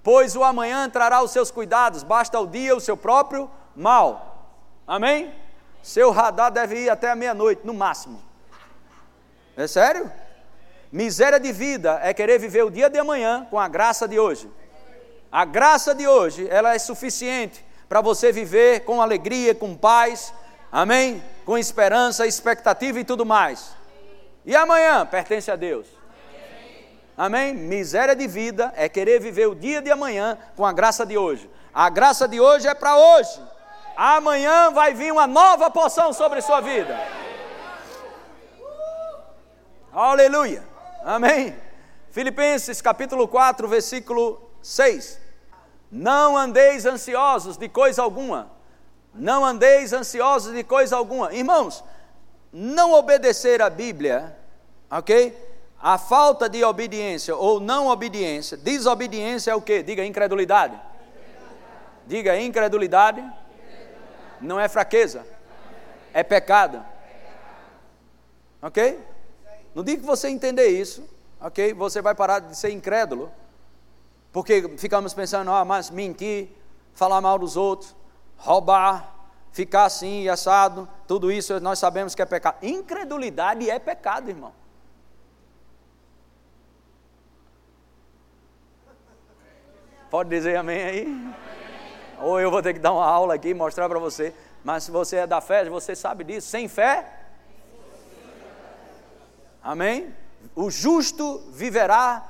[0.03, 4.49] pois o amanhã trará os seus cuidados, basta o dia o seu próprio mal.
[4.86, 5.34] Amém?
[5.82, 8.21] Seu radar deve ir até a meia-noite, no máximo.
[9.56, 10.12] É sério?
[10.91, 14.51] Miséria de vida é querer viver o dia de amanhã com a graça de hoje.
[15.32, 20.34] A graça de hoje, ela é suficiente para você viver com alegria, com paz,
[20.73, 21.21] Amém?
[21.45, 23.75] Com esperança, expectativa e tudo mais.
[24.45, 25.88] E amanhã pertence a Deus.
[27.17, 27.53] Amém?
[27.53, 31.49] Miséria de vida é querer viver o dia de amanhã com a graça de hoje.
[31.73, 33.41] A graça de hoje é para hoje.
[33.95, 36.99] Amanhã vai vir uma nova porção sobre sua vida.
[39.91, 40.63] Aleluia.
[41.03, 41.56] Amém.
[42.10, 45.19] Filipenses capítulo 4, versículo 6.
[45.91, 48.51] Não andeis ansiosos de coisa alguma
[49.13, 51.34] não andeis ansiosos de coisa alguma.
[51.34, 51.84] Irmãos,
[52.52, 54.38] não obedecer a Bíblia,
[54.89, 55.36] ok?
[55.80, 59.84] A falta de obediência ou não obediência, desobediência é o que?
[59.84, 60.80] Diga incredulidade.
[62.08, 63.23] Diga incredulidade.
[64.39, 65.26] Não é fraqueza,
[66.13, 66.84] é pecado.
[68.62, 68.99] Ok?
[69.76, 71.04] No dia que você entender isso,
[71.39, 71.73] ok?
[71.73, 73.32] Você vai parar de ser incrédulo.
[74.32, 76.49] Porque ficamos pensando, ah, mas mentir,
[76.93, 77.95] falar mal dos outros,
[78.43, 79.15] roubar,
[79.51, 82.58] ficar assim assado, tudo isso nós sabemos que é pecado.
[82.62, 84.53] Incredulidade é pecado, irmão.
[90.10, 91.01] Pode dizer amém aí?
[91.06, 91.34] Amém.
[92.21, 94.34] Ou eu vou ter que dar uma aula aqui e mostrar para você.
[94.63, 96.47] Mas se você é da fé, você sabe disso.
[96.47, 97.06] Sem fé?
[99.63, 100.13] Amém?
[100.56, 102.23] O justo viverá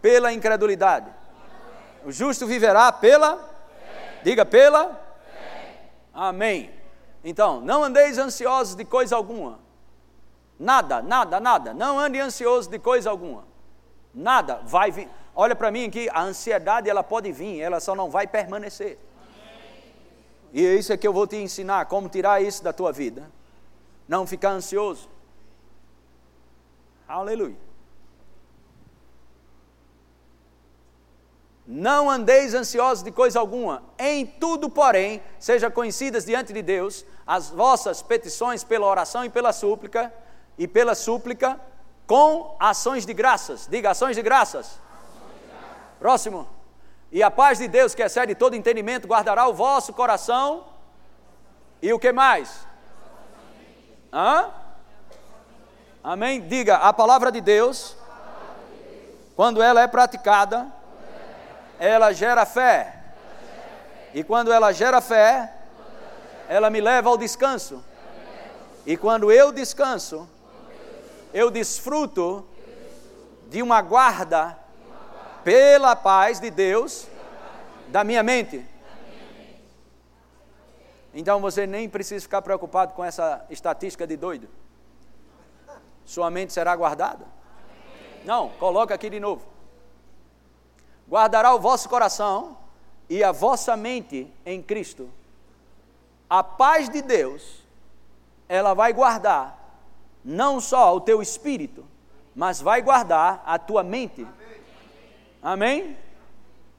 [0.00, 1.10] pela incredulidade.
[2.04, 3.50] O justo viverá pela.
[4.22, 5.09] Diga pela.
[6.20, 6.70] Amém.
[7.24, 9.58] Então, não andeis ansiosos de coisa alguma.
[10.58, 11.72] Nada, nada, nada.
[11.72, 13.44] Não ande ansioso de coisa alguma.
[14.12, 15.08] Nada vai vir.
[15.34, 18.98] Olha para mim aqui, a ansiedade ela pode vir, ela só não vai permanecer.
[20.52, 23.22] E é isso é que eu vou te ensinar, como tirar isso da tua vida.
[24.06, 25.08] Não ficar ansioso.
[27.08, 27.56] Aleluia.
[31.72, 37.48] Não andeis ansiosos de coisa alguma, em tudo, porém, seja conhecidas diante de Deus as
[37.48, 40.12] vossas petições pela oração e pela súplica,
[40.58, 41.60] e pela súplica
[42.08, 43.68] com ações de graças.
[43.70, 44.80] Diga ações de graças.
[46.00, 46.48] Próximo.
[47.12, 50.64] E a paz de Deus, que excede todo entendimento, guardará o vosso coração.
[51.80, 52.66] E o que mais?
[54.12, 54.50] Hã?
[56.02, 56.40] Amém?
[56.40, 57.96] Diga, a palavra de Deus,
[59.36, 60.79] quando ela é praticada,
[61.80, 62.94] ela gera fé.
[64.12, 65.50] E quando ela gera fé,
[66.46, 67.82] ela me leva ao descanso.
[68.84, 70.28] E quando eu descanso,
[71.32, 72.46] eu desfruto
[73.48, 74.58] de uma guarda
[75.42, 77.08] pela paz de Deus
[77.88, 78.64] da minha mente.
[81.14, 84.48] Então você nem precisa ficar preocupado com essa estatística de doido.
[86.04, 87.24] Sua mente será guardada?
[88.24, 89.49] Não, coloca aqui de novo
[91.10, 92.56] guardará o vosso coração
[93.08, 95.10] e a vossa mente em Cristo.
[96.28, 97.64] A paz de Deus,
[98.48, 99.58] ela vai guardar
[100.24, 101.84] não só o teu espírito,
[102.36, 104.24] mas vai guardar a tua mente.
[105.42, 105.96] Amém?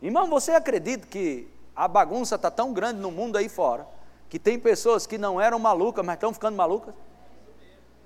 [0.02, 3.86] Irmão, você acredita que a bagunça está tão grande no mundo aí fora,
[4.30, 6.94] que tem pessoas que não eram malucas, mas estão ficando malucas?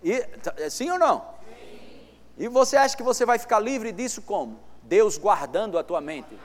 [0.04, 1.20] E, tá, sim ou não?
[1.20, 2.00] Sim.
[2.38, 4.60] E você acha que você vai ficar livre disso como?
[4.86, 6.38] Deus guardando a tua mente.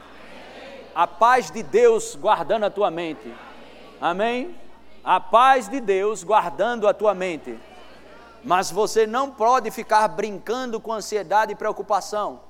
[0.95, 3.33] A paz de Deus guardando a tua mente.
[4.01, 4.55] Amém?
[5.05, 7.59] A paz de Deus guardando a tua mente.
[8.43, 12.41] Mas você não pode ficar brincando com ansiedade e preocupação.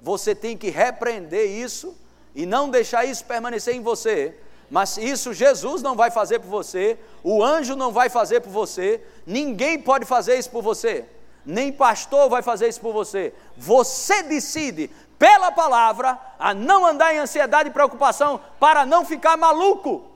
[0.00, 1.96] Você tem que repreender isso
[2.34, 4.38] e não deixar isso permanecer em você.
[4.70, 9.02] Mas isso Jesus não vai fazer por você, o anjo não vai fazer por você,
[9.26, 11.06] ninguém pode fazer isso por você
[11.48, 13.32] nem pastor vai fazer isso por você.
[13.56, 20.12] Você decide, pela palavra, a não andar em ansiedade e preocupação para não ficar maluco.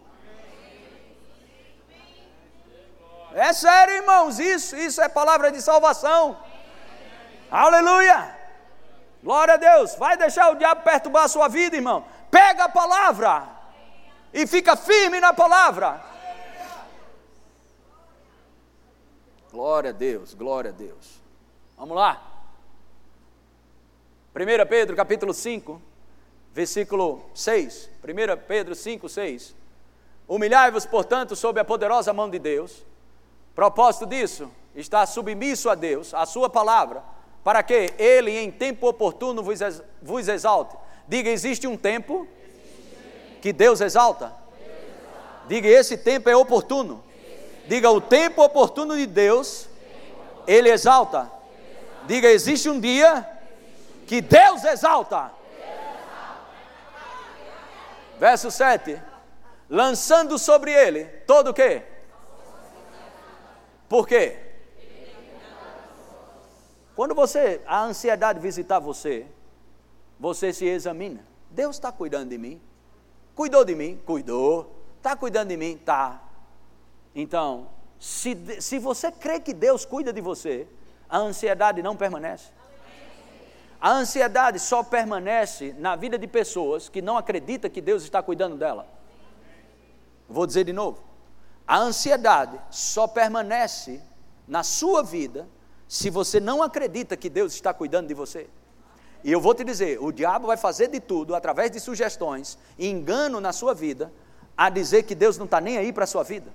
[3.32, 6.36] É sério, irmãos, isso, isso é palavra de salvação.
[7.50, 8.36] Aleluia!
[9.24, 9.94] Glória a Deus.
[9.94, 12.04] Vai deixar o diabo perturbar a sua vida, irmão.
[12.30, 13.48] Pega a palavra
[14.34, 15.98] e fica firme na palavra.
[19.50, 21.21] Glória a Deus, glória a Deus.
[21.76, 22.22] Vamos lá.
[24.34, 25.80] 1 Pedro capítulo 5,
[26.54, 27.90] versículo 6.
[28.02, 29.54] 1 Pedro 5, 6.
[30.26, 32.84] Humilhai-vos, portanto, sob a poderosa mão de Deus.
[33.54, 37.02] Propósito disso, está submisso a Deus, a sua palavra,
[37.44, 39.60] para que Ele em tempo oportuno vos,
[40.00, 40.76] vos exalte.
[41.06, 42.26] Diga, existe um tempo
[43.42, 44.34] que Deus exalta.
[45.48, 47.02] Diga, esse tempo é oportuno.
[47.66, 49.68] Diga, o tempo oportuno de Deus,
[50.46, 51.30] Ele exalta.
[52.06, 53.26] Diga: existe um dia
[54.06, 55.32] que Deus exalta.
[58.18, 59.00] Verso 7.
[59.68, 61.82] Lançando sobre ele todo o quê?
[63.88, 64.38] Por quê?
[66.94, 69.26] Quando você, a ansiedade visitar você,
[70.20, 71.24] você se examina.
[71.50, 72.60] Deus está cuidando de mim.
[73.34, 74.00] Cuidou de mim?
[74.04, 74.84] Cuidou.
[74.98, 75.74] Está cuidando de mim?
[75.74, 76.22] Está.
[77.14, 80.68] Então, se, se você crê que Deus cuida de você,
[81.12, 82.46] a ansiedade não permanece.
[83.78, 88.56] A ansiedade só permanece na vida de pessoas que não acreditam que Deus está cuidando
[88.56, 88.88] dela.
[90.26, 91.02] Vou dizer de novo.
[91.68, 94.00] A ansiedade só permanece
[94.48, 95.46] na sua vida
[95.86, 98.48] se você não acredita que Deus está cuidando de você.
[99.22, 103.38] E eu vou te dizer, o diabo vai fazer de tudo, através de sugestões engano
[103.38, 104.10] na sua vida,
[104.56, 106.50] a dizer que Deus não está nem aí para a sua vida,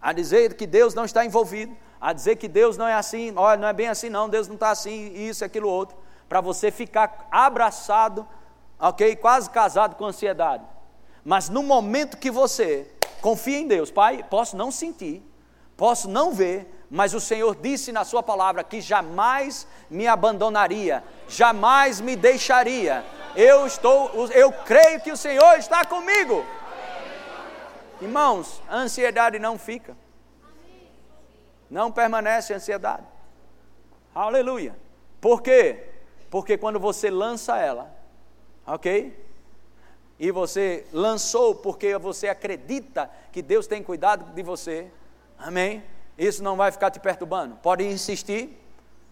[0.00, 3.58] a dizer que Deus não está envolvido, a dizer que Deus não é assim, olha,
[3.58, 5.96] não é bem assim não, Deus não está assim, isso, aquilo, outro,
[6.28, 8.28] para você ficar abraçado,
[8.78, 10.62] ok, quase casado com ansiedade.
[11.24, 12.90] Mas no momento que você
[13.22, 15.22] confia em Deus, Pai, posso não sentir,
[15.78, 22.02] posso não ver, mas o Senhor disse na Sua palavra que jamais me abandonaria, jamais
[22.02, 23.02] me deixaria.
[23.34, 26.44] Eu estou, eu creio que o Senhor está comigo.
[27.98, 30.03] Irmãos, a ansiedade não fica.
[31.74, 33.02] Não permanece ansiedade.
[34.14, 34.76] Aleluia.
[35.20, 35.88] Por quê?
[36.30, 37.92] Porque quando você lança ela,
[38.64, 39.12] ok?
[40.16, 44.86] E você lançou porque você acredita que Deus tem cuidado de você,
[45.36, 45.82] amém?
[46.16, 47.56] Isso não vai ficar te perturbando.
[47.56, 48.56] Pode insistir,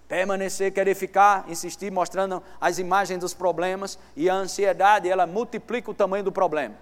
[0.07, 5.94] permanecer, querer ficar, insistir, mostrando as imagens dos problemas e a ansiedade, ela multiplica o
[5.94, 6.77] tamanho do problema.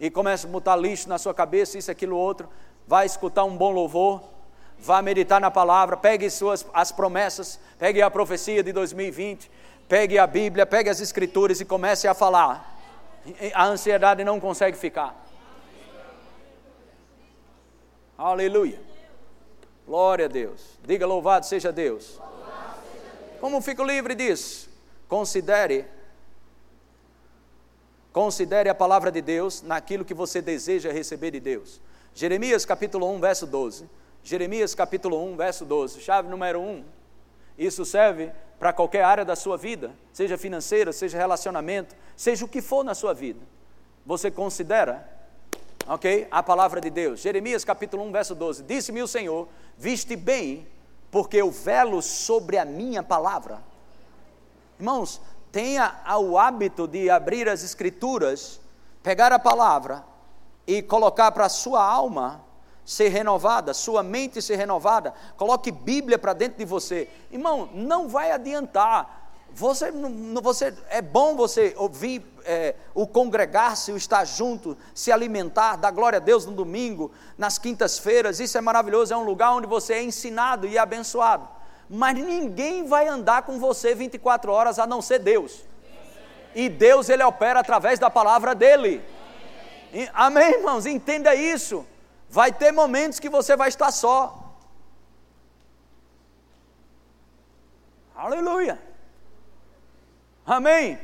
[0.00, 2.48] E começa a botar lixo na sua cabeça, isso, aquilo, outro.
[2.84, 4.32] Vai escutar um bom louvor,
[4.82, 9.48] vá meditar na palavra, pegue suas, as promessas, pegue a profecia de 2020,
[9.88, 12.76] pegue a Bíblia, pegue as escrituras e comece a falar.
[13.54, 15.24] A ansiedade não consegue ficar.
[18.18, 18.80] Aleluia.
[19.86, 20.78] Glória a Deus.
[20.84, 22.20] Diga louvado seja Deus.
[23.40, 24.68] Como fico livre disso?
[25.08, 25.86] Considere
[28.12, 31.80] Considere a palavra de Deus naquilo que você deseja receber de Deus.
[32.14, 33.88] Jeremias capítulo 1, verso 12.
[34.24, 36.00] Jeremias capítulo 1, verso 12.
[36.00, 36.84] Chave número 1.
[37.58, 42.62] Isso serve para qualquer área da sua vida, seja financeira, seja relacionamento, seja o que
[42.62, 43.40] for na sua vida.
[44.06, 45.08] Você considera,
[45.86, 46.28] ok?
[46.30, 47.20] A palavra de Deus.
[47.20, 48.62] Jeremias capítulo 1, verso 12.
[48.62, 50.68] Disse-me o Senhor: Viste bem,
[51.10, 53.60] porque eu velo sobre a minha palavra.
[54.78, 58.60] Irmãos, tenha o hábito de abrir as Escrituras,
[59.02, 60.04] pegar a palavra
[60.66, 62.44] e colocar para a sua alma
[62.84, 67.08] ser renovada, sua mente ser renovada, coloque Bíblia para dentro de você.
[67.30, 69.20] Irmão, não vai adiantar.
[69.54, 69.92] Você,
[70.42, 76.16] você é bom você ouvir é, o congregar-se, o estar junto, se alimentar, dar glória
[76.16, 80.02] a Deus no domingo, nas quintas-feiras, isso é maravilhoso, é um lugar onde você é
[80.02, 81.46] ensinado e abençoado.
[81.88, 85.60] Mas ninguém vai andar com você 24 horas a não ser Deus.
[86.54, 89.02] E Deus ele opera através da palavra dele.
[90.14, 90.86] Amém, irmãos?
[90.86, 91.86] Entenda isso.
[92.32, 94.56] Vai ter momentos que você vai estar só.
[98.16, 98.80] Aleluia.
[100.46, 100.98] Amém.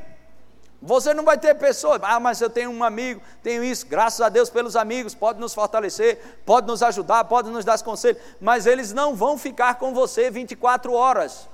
[0.80, 4.30] Você não vai ter pessoas, ah, mas eu tenho um amigo, tenho isso, graças a
[4.30, 8.94] Deus pelos amigos, pode nos fortalecer, pode nos ajudar, pode nos dar conselho, mas eles
[8.94, 11.46] não vão ficar com você 24 horas.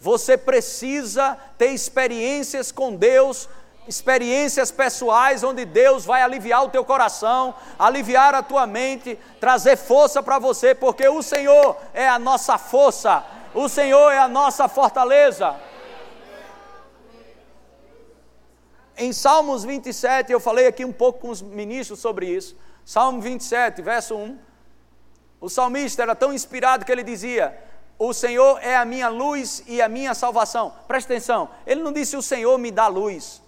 [0.00, 3.50] Você precisa ter experiências com Deus
[3.88, 10.22] experiências pessoais onde Deus vai aliviar o teu coração, aliviar a tua mente, trazer força
[10.22, 13.24] para você, porque o Senhor é a nossa força,
[13.54, 15.56] o Senhor é a nossa fortaleza.
[18.96, 22.56] Em Salmos 27, eu falei aqui um pouco com os ministros sobre isso.
[22.84, 24.38] Salmo 27, verso 1.
[25.40, 27.56] O salmista era tão inspirado que ele dizia:
[27.96, 30.74] O Senhor é a minha luz e a minha salvação.
[30.88, 33.40] Presta atenção, ele não disse: O Senhor me dá luz.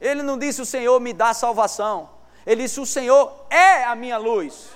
[0.00, 2.10] Ele não disse: O Senhor me dá salvação.
[2.46, 4.70] Ele disse: O Senhor é a minha luz.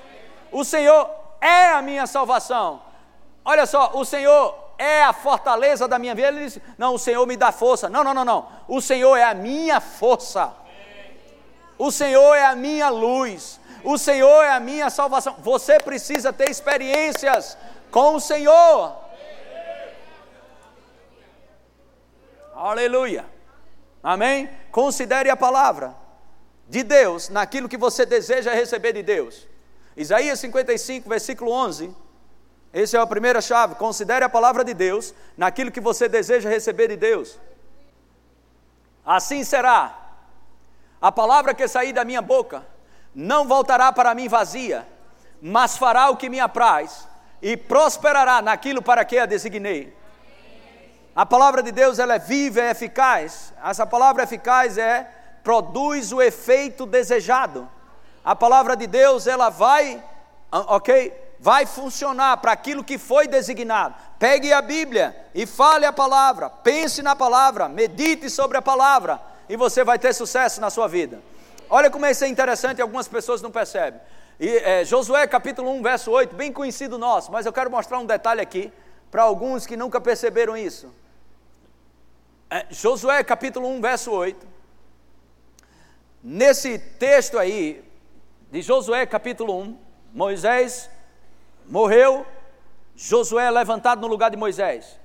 [0.51, 1.09] O Senhor
[1.41, 2.83] é a minha salvação.
[3.45, 6.29] Olha só, o Senhor é a fortaleza da minha vida.
[6.29, 7.89] Ele disse: Não, o Senhor me dá força.
[7.89, 8.49] Não, não, não, não.
[8.69, 10.53] O Senhor é a minha força.
[11.79, 13.61] O Senhor é a minha luz.
[13.85, 15.37] O Senhor é a minha salvação.
[15.39, 17.57] Você precisa ter experiências
[17.91, 18.97] com o Senhor.
[22.55, 23.32] Aleluia.
[24.03, 24.51] Amém?
[24.71, 25.95] Considere a palavra
[26.69, 29.47] de Deus naquilo que você deseja receber de Deus.
[29.97, 31.95] Isaías 55, versículo 11.
[32.73, 33.75] Essa é a primeira chave.
[33.75, 37.39] Considere a palavra de Deus naquilo que você deseja receber de Deus.
[39.05, 39.99] Assim será.
[41.01, 42.67] A palavra que sair da minha boca
[43.15, 44.87] não voltará para mim vazia,
[45.41, 47.07] mas fará o que me apraz
[47.43, 49.95] e prosperará naquilo para que a designei.
[51.15, 53.53] A palavra de Deus ela é viva, é eficaz.
[53.63, 55.07] Essa palavra eficaz é
[55.45, 57.69] produz o efeito desejado.
[58.25, 60.03] A palavra de Deus ela vai,
[60.51, 63.95] ok, vai funcionar para aquilo que foi designado.
[64.19, 69.57] Pegue a Bíblia e fale a palavra, pense na palavra, medite sobre a palavra e
[69.57, 71.21] você vai ter sucesso na sua vida.
[71.69, 74.01] Olha como isso é interessante, algumas pessoas não percebem.
[74.41, 78.07] E, é, Josué capítulo 1, verso 8, bem conhecido nosso, mas eu quero mostrar um
[78.07, 78.73] detalhe aqui
[79.11, 81.02] para alguns que nunca perceberam isso.
[82.55, 84.47] É, Josué capítulo 1, verso 8.
[86.23, 87.83] Nesse texto aí,
[88.51, 89.79] de Josué capítulo 1,
[90.13, 90.91] Moisés
[91.67, 92.27] morreu,
[92.95, 95.01] Josué é levantado no lugar de Moisés.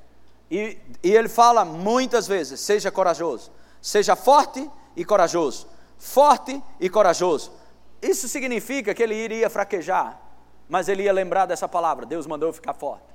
[0.51, 3.49] E, e ele fala muitas vezes: seja corajoso,
[3.81, 7.53] seja forte e corajoso, forte e corajoso.
[8.01, 10.19] Isso significa que ele iria fraquejar,
[10.67, 13.05] mas ele ia lembrar dessa palavra: Deus mandou eu ficar forte,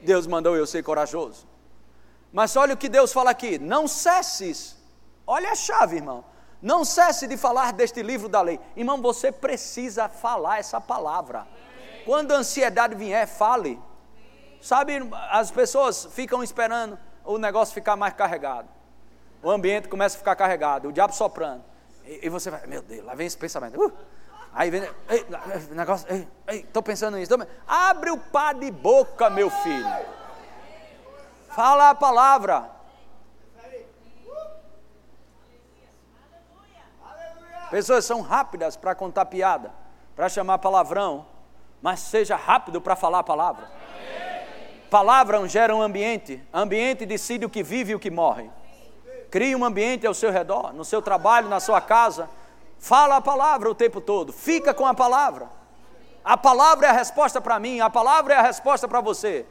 [0.00, 1.46] Deus mandou eu ser corajoso.
[2.32, 4.76] Mas olha o que Deus fala aqui: não cesses,
[5.26, 6.24] olha a chave, irmão.
[6.60, 8.58] Não cesse de falar deste livro da lei.
[8.76, 11.46] Irmão, você precisa falar essa palavra.
[12.04, 13.80] Quando a ansiedade vier, fale.
[14.60, 14.98] Sabe,
[15.30, 18.68] as pessoas ficam esperando o negócio ficar mais carregado.
[19.40, 21.62] O ambiente começa a ficar carregado, o diabo soprando.
[22.04, 23.80] E, e você vai, meu Deus, lá vem esse pensamento.
[23.80, 23.92] Uh,
[24.52, 25.26] aí vem, ei,
[25.70, 26.08] negócio,
[26.48, 27.32] estou pensando nisso.
[27.68, 30.17] Abre o pá de boca, meu filho.
[31.48, 32.70] Fala a palavra.
[37.70, 39.72] Pessoas são rápidas para contar piada,
[40.16, 41.26] para chamar palavrão,
[41.82, 43.70] mas seja rápido para falar a palavra.
[44.90, 48.50] Palavra gera um ambiente, ambiente decide o que vive e o que morre.
[49.30, 52.30] Crie um ambiente ao seu redor, no seu trabalho, na sua casa.
[52.78, 55.50] Fala a palavra o tempo todo, fica com a palavra.
[56.24, 59.44] A palavra é a resposta para mim, a palavra é a resposta para você.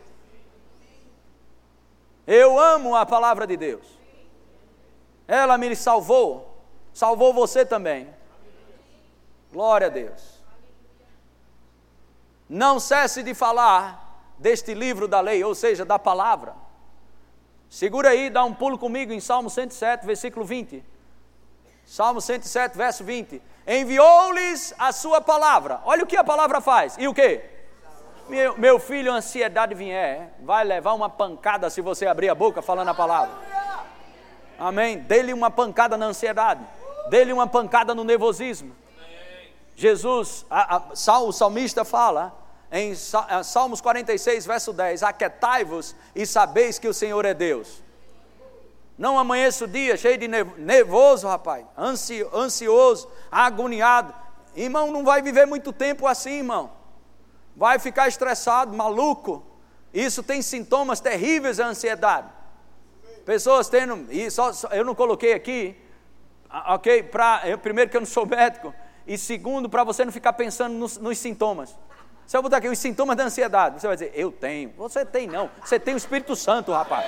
[2.27, 3.85] Eu amo a palavra de Deus.
[5.25, 6.61] Ela me salvou,
[6.93, 8.13] salvou você também.
[9.51, 10.43] Glória a Deus.
[12.49, 16.53] Não cesse de falar deste livro da lei, ou seja, da palavra.
[17.69, 20.83] Segura aí, dá um pulo comigo em Salmo 107, versículo 20.
[21.85, 23.41] Salmo 107, verso 20.
[23.65, 25.81] Enviou-lhes a sua palavra.
[25.85, 26.97] Olha o que a palavra faz.
[26.97, 27.56] E o que?
[28.29, 32.89] Meu, meu filho, ansiedade vier, vai levar uma pancada se você abrir a boca falando
[32.89, 33.33] a palavra.
[34.59, 34.97] Amém?
[34.97, 36.61] Dê-lhe uma pancada na ansiedade.
[37.09, 38.75] Dê-lhe uma pancada no nervosismo.
[39.75, 42.35] Jesus, a, a, o salmista fala
[42.69, 47.81] em Salmos 46, verso 10: Aquetai-vos e sabeis que o Senhor é Deus.
[48.97, 54.13] Não amanheça o dia cheio de nervoso, rapaz, ansioso, agoniado.
[54.55, 56.76] Irmão, não vai viver muito tempo assim, irmão.
[57.57, 59.43] Vai ficar estressado, maluco.
[59.91, 62.27] Isso tem sintomas terríveis da ansiedade.
[63.25, 65.75] Pessoas tendo, e só, eu não coloquei aqui,
[66.67, 67.01] ok?
[67.01, 68.71] Pra, eu, primeiro que eu não sou médico,
[69.07, 71.75] e segundo, para você não ficar pensando nos, nos sintomas.
[72.27, 74.71] Se eu botar aqui os sintomas da ansiedade, você vai dizer, eu tenho.
[74.77, 75.49] Você tem não.
[75.63, 77.05] Você tem o Espírito Santo, rapaz.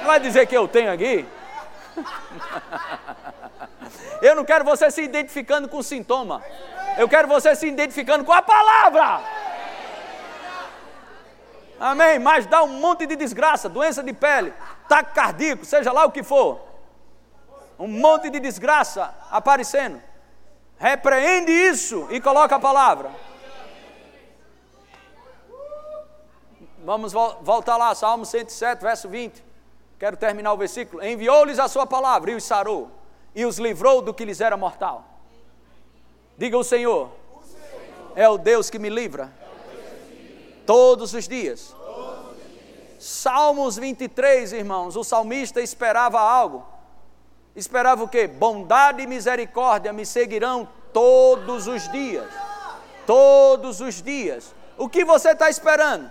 [0.00, 1.24] Não vai dizer que eu tenho aqui?
[4.20, 6.42] eu não quero você se identificando com o sintoma.
[6.98, 9.51] Eu quero você se identificando com a palavra.
[11.82, 12.16] Amém?
[12.20, 14.54] Mas dá um monte de desgraça, doença de pele,
[14.88, 16.60] taque cardíaco, seja lá o que for.
[17.76, 20.00] Um monte de desgraça aparecendo.
[20.78, 23.10] Repreende isso e coloca a palavra.
[26.84, 29.44] Vamos voltar lá, Salmo 107, verso 20.
[29.98, 31.04] Quero terminar o versículo.
[31.04, 32.92] Enviou-lhes a sua palavra e os sarou,
[33.34, 35.04] e os livrou do que lhes era mortal.
[36.38, 39.32] Diga o Senhor, o Senhor é o Deus que me livra,
[40.72, 41.76] todos os dias.
[42.98, 46.66] Salmos 23, irmãos, o salmista esperava algo.
[47.54, 48.26] Esperava o quê?
[48.26, 52.24] Bondade e misericórdia me seguirão todos os dias.
[53.06, 54.54] Todos os dias.
[54.78, 56.10] O que você está esperando?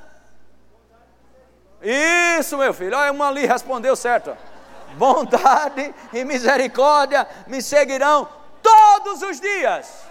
[1.82, 2.96] Isso, meu filho.
[2.96, 4.38] Olha, uma ali respondeu certo.
[4.96, 8.30] Bondade e misericórdia me seguirão
[8.62, 10.11] todos os dias.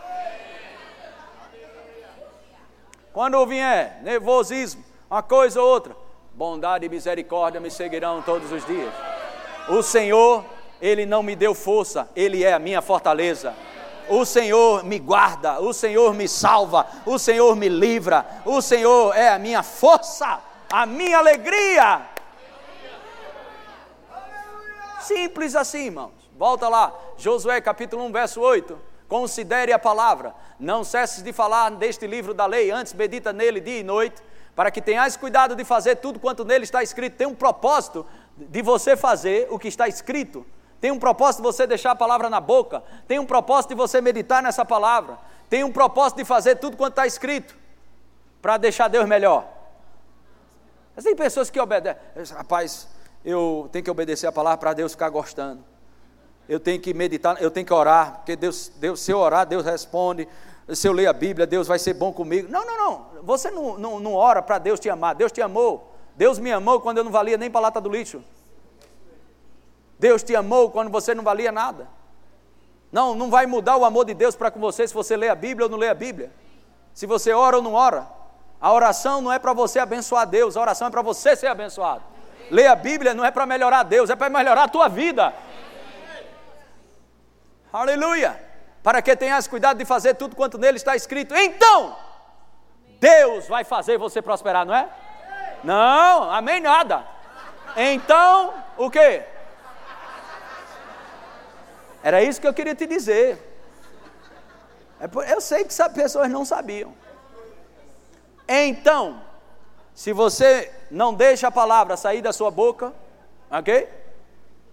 [3.13, 5.97] Quando vier nervosismo, uma coisa ou outra,
[6.35, 8.93] bondade e misericórdia me seguirão todos os dias.
[9.69, 10.45] O Senhor,
[10.81, 13.55] Ele não me deu força, Ele é a minha fortaleza.
[14.09, 19.29] O Senhor me guarda, o Senhor me salva, o Senhor me livra, o Senhor é
[19.29, 22.03] a minha força a minha alegria.
[25.01, 26.13] Simples assim, irmãos.
[26.37, 28.90] Volta lá, Josué capítulo 1, verso 8.
[29.11, 33.81] Considere a palavra, não cesses de falar deste livro da lei, antes medita nele dia
[33.81, 34.23] e noite,
[34.55, 37.17] para que tenhais cuidado de fazer tudo quanto nele está escrito.
[37.17, 38.07] Tem um propósito
[38.37, 40.47] de você fazer o que está escrito.
[40.81, 42.85] Tem um propósito de você deixar a palavra na boca.
[43.09, 45.19] Tem um propósito de você meditar nessa palavra.
[45.49, 47.57] Tem um propósito de fazer tudo quanto está escrito,
[48.41, 49.45] para deixar Deus melhor.
[50.95, 52.01] Mas tem pessoas que obedecem.
[52.37, 52.87] Rapaz,
[53.25, 55.70] eu tenho que obedecer a palavra para Deus ficar gostando.
[56.51, 59.65] Eu tenho que meditar, eu tenho que orar, porque Deus, Deus, se eu orar, Deus
[59.65, 60.27] responde.
[60.75, 62.51] Se eu ler a Bíblia, Deus vai ser bom comigo.
[62.51, 63.07] Não, não, não.
[63.23, 65.15] Você não, não, não ora para Deus te amar.
[65.15, 65.95] Deus te amou.
[66.17, 68.21] Deus me amou quando eu não valia nem para lata do lixo.
[69.97, 71.87] Deus te amou quando você não valia nada.
[72.91, 75.37] Não, não vai mudar o amor de Deus para com você se você lê a
[75.37, 76.33] Bíblia ou não lê a Bíblia.
[76.93, 78.09] Se você ora ou não ora.
[78.61, 82.03] A oração não é para você abençoar Deus, a oração é para você ser abençoado.
[82.51, 85.33] Ler a Bíblia não é para melhorar Deus, é para melhorar a tua vida.
[87.73, 88.41] Aleluia!
[88.83, 91.35] Para que tenhas cuidado de fazer tudo quanto nele está escrito.
[91.35, 91.97] Então,
[92.99, 94.89] Deus vai fazer você prosperar, não é?
[95.63, 97.05] Não, amém nada.
[97.77, 99.23] Então, o que?
[102.03, 103.47] Era isso que eu queria te dizer.
[104.99, 106.95] É eu sei que pessoas não sabiam.
[108.49, 109.23] Então,
[109.95, 112.93] se você não deixa a palavra sair da sua boca,
[113.51, 113.89] ok?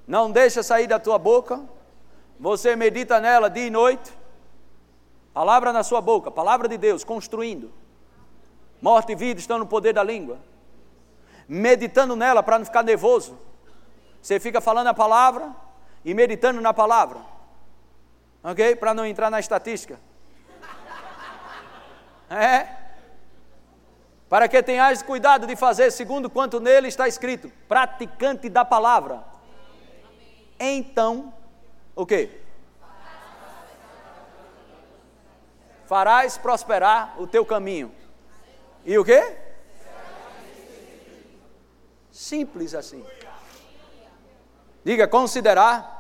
[0.08, 1.62] Não deixa sair da tua boca.
[2.40, 4.12] Você medita nela dia e noite.
[5.34, 7.72] Palavra na sua boca, palavra de Deus, construindo.
[8.82, 10.40] Morte e vida estão no poder da língua.
[11.48, 13.38] Meditando nela para não ficar nervoso.
[14.22, 15.56] Você fica falando a palavra
[16.04, 17.20] e meditando na palavra.
[18.44, 18.76] Ok?
[18.76, 20.00] Para não entrar na estatística.
[22.30, 22.76] É.
[24.28, 29.24] Para que tenhais cuidado de fazer segundo quanto nele está escrito, praticante da palavra.
[30.60, 31.34] Então,
[31.98, 32.30] o que?
[35.88, 37.92] Farás prosperar o teu caminho.
[38.86, 39.36] E o que?
[42.12, 43.04] Simples assim.
[44.84, 45.96] Diga, considerar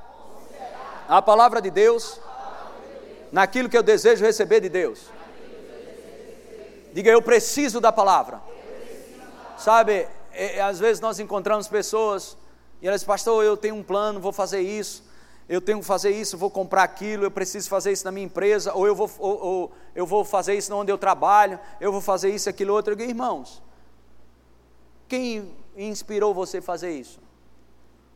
[1.10, 2.22] a palavra de Deus
[3.32, 5.10] naquilo que eu desejo receber de Deus.
[6.94, 8.40] Diga, eu preciso da palavra.
[9.58, 12.38] Sabe, é, é, às vezes nós encontramos pessoas
[12.82, 15.07] e elas pastor, eu tenho um plano, vou fazer isso,
[15.50, 18.74] eu tenho que fazer isso, vou comprar aquilo, eu preciso fazer isso na minha empresa,
[18.74, 22.30] ou eu vou, ou, ou eu vou fazer isso onde eu trabalho, eu vou fazer
[22.30, 22.96] isso, aquilo, outro.
[22.96, 23.64] Digo, irmãos,
[25.08, 27.20] quem inspirou você a fazer isso?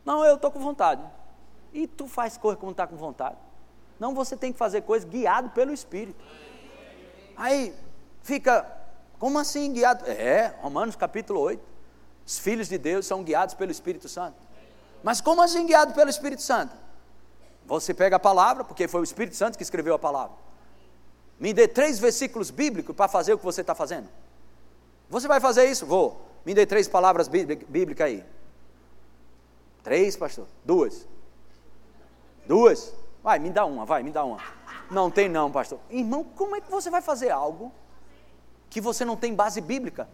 [0.04, 1.02] Não, eu estou com vontade.
[1.72, 3.38] E tu faz coisa quando está com vontade.
[3.98, 6.22] Não, você tem que fazer coisa guiado pelo Espírito.
[7.34, 7.74] Aí,
[8.20, 8.66] fica,
[9.18, 10.04] como assim guiado?
[10.10, 11.62] É, Romanos capítulo 8.
[12.26, 14.36] Os filhos de Deus são guiados pelo Espírito Santo.
[15.02, 16.81] Mas como assim guiado pelo Espírito Santo?
[17.66, 20.36] Você pega a palavra, porque foi o Espírito Santo que escreveu a palavra.
[21.38, 24.08] Me dê três versículos bíblicos para fazer o que você está fazendo.
[25.08, 25.86] Você vai fazer isso?
[25.86, 26.20] Vou.
[26.44, 28.24] Me dê três palavras bíblicas aí.
[29.82, 30.46] Três, pastor?
[30.64, 31.06] Duas.
[32.46, 32.92] Duas?
[33.22, 34.38] Vai, me dá uma, vai, me dá uma.
[34.90, 35.78] Não tem não, pastor.
[35.90, 37.72] Irmão, como é que você vai fazer algo
[38.72, 40.08] que você não tem base bíblica.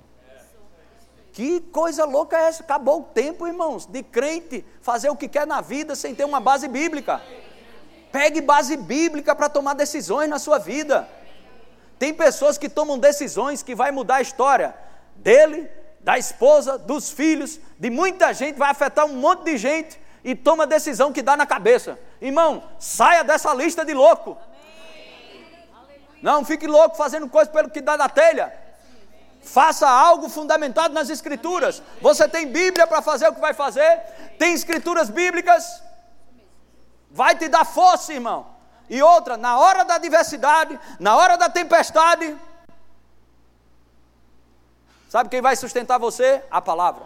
[1.38, 2.64] Que coisa louca é essa?
[2.64, 6.40] Acabou o tempo, irmãos, de crente fazer o que quer na vida sem ter uma
[6.40, 7.22] base bíblica.
[8.10, 11.08] Pegue base bíblica para tomar decisões na sua vida.
[11.96, 14.74] Tem pessoas que tomam decisões que vai mudar a história
[15.14, 15.70] dele,
[16.00, 20.66] da esposa, dos filhos, de muita gente, vai afetar um monte de gente e toma
[20.66, 21.96] decisão que dá na cabeça.
[22.20, 24.36] Irmão, saia dessa lista de louco.
[26.20, 28.52] Não fique louco fazendo coisa pelo que dá na telha.
[29.48, 31.82] Faça algo fundamentado nas Escrituras.
[32.02, 33.98] Você tem Bíblia para fazer o que vai fazer?
[34.38, 35.82] Tem Escrituras bíblicas?
[37.10, 38.46] Vai te dar força, irmão.
[38.90, 42.36] E outra, na hora da adversidade, na hora da tempestade,
[45.08, 46.44] sabe quem vai sustentar você?
[46.50, 47.04] A palavra.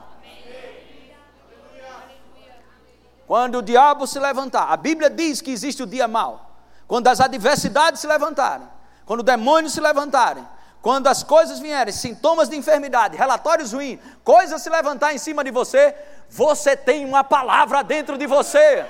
[3.24, 6.50] Quando o diabo se levantar, a Bíblia diz que existe o dia mau.
[6.88, 8.68] Quando as adversidades se levantarem,
[9.06, 10.44] quando demônios se levantarem,
[10.82, 15.52] quando as coisas vierem, sintomas de enfermidade, relatórios ruins, coisas se levantar em cima de
[15.52, 15.94] você,
[16.28, 18.84] você tem uma palavra dentro de você.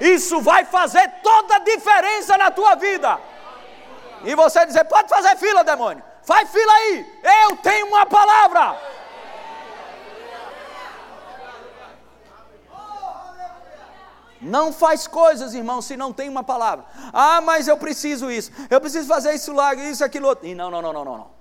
[0.00, 3.16] Isso vai fazer toda a diferença na tua vida.
[4.24, 6.02] E você dizer: pode fazer fila, demônio.
[6.24, 7.20] Faz fila aí.
[7.44, 8.76] Eu tenho uma palavra.
[14.40, 16.84] Não faz coisas, irmão, se não tem uma palavra.
[17.12, 20.46] Ah, mas eu preciso isso, eu preciso fazer isso lá, isso, aquilo outro.
[20.46, 21.35] E não, não, não, não, não.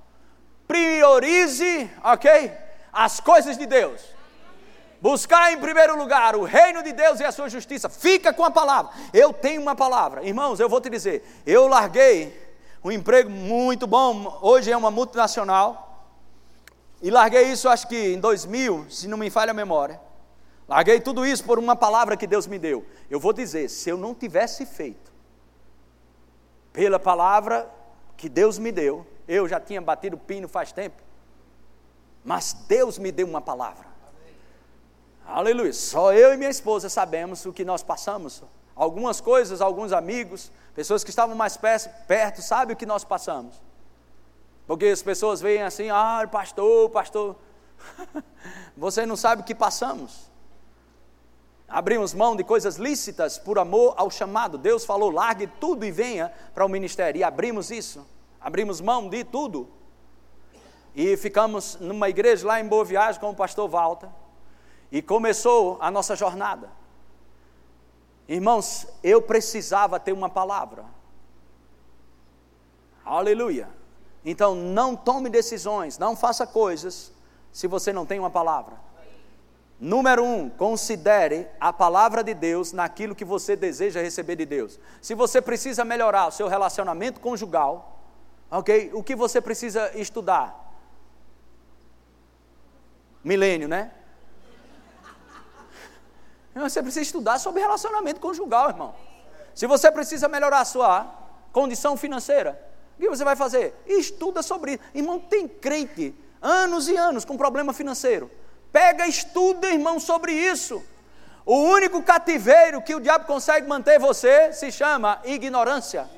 [0.75, 2.51] Priorize, ok?
[2.91, 4.01] As coisas de Deus.
[4.99, 7.87] Buscar em primeiro lugar o reino de Deus e a sua justiça.
[7.87, 8.91] Fica com a palavra.
[9.13, 10.21] Eu tenho uma palavra.
[10.23, 12.37] Irmãos, eu vou te dizer, eu larguei
[12.83, 16.09] um emprego muito bom, hoje é uma multinacional.
[17.01, 20.01] E larguei isso acho que em 2000, se não me falha a memória.
[20.67, 22.85] Larguei tudo isso por uma palavra que Deus me deu.
[23.09, 25.13] Eu vou dizer, se eu não tivesse feito
[26.73, 27.71] pela palavra
[28.17, 31.01] que Deus me deu, eu já tinha batido pino faz tempo.
[32.23, 33.87] Mas Deus me deu uma palavra.
[35.25, 35.73] Aleluia.
[35.73, 38.43] Só eu e minha esposa sabemos o que nós passamos.
[38.75, 43.55] Algumas coisas, alguns amigos, pessoas que estavam mais perto, perto sabem o que nós passamos.
[44.67, 47.35] Porque as pessoas veem assim, ah, pastor, pastor.
[48.75, 50.29] Você não sabe o que passamos.
[51.67, 54.57] Abrimos mão de coisas lícitas por amor ao chamado.
[54.57, 57.19] Deus falou: largue tudo e venha para o ministério.
[57.19, 58.05] E abrimos isso.
[58.45, 59.67] Abrimos mão de tudo.
[60.93, 64.07] E ficamos numa igreja lá em Boa Viagem com o pastor Walter.
[64.91, 66.69] E começou a nossa jornada.
[68.27, 70.85] Irmãos, eu precisava ter uma palavra.
[73.03, 73.67] Aleluia.
[74.23, 77.11] Então não tome decisões, não faça coisas
[77.51, 78.75] se você não tem uma palavra.
[79.79, 84.79] Número um, considere a palavra de Deus naquilo que você deseja receber de Deus.
[85.01, 87.94] Se você precisa melhorar o seu relacionamento conjugal,
[88.49, 88.91] ok?
[88.93, 90.65] O que você precisa estudar?
[93.25, 93.91] milênio, né?
[96.53, 98.95] Você precisa estudar sobre relacionamento conjugal, irmão.
[99.53, 101.05] Se você precisa melhorar a sua
[101.51, 102.61] condição financeira,
[102.95, 103.73] o que você vai fazer?
[103.87, 104.83] Estuda sobre isso.
[104.93, 108.31] Irmão, tem crente, anos e anos com problema financeiro.
[108.71, 110.81] Pega, estuda, irmão, sobre isso.
[111.45, 116.09] O único cativeiro que o diabo consegue manter você se chama ignorância.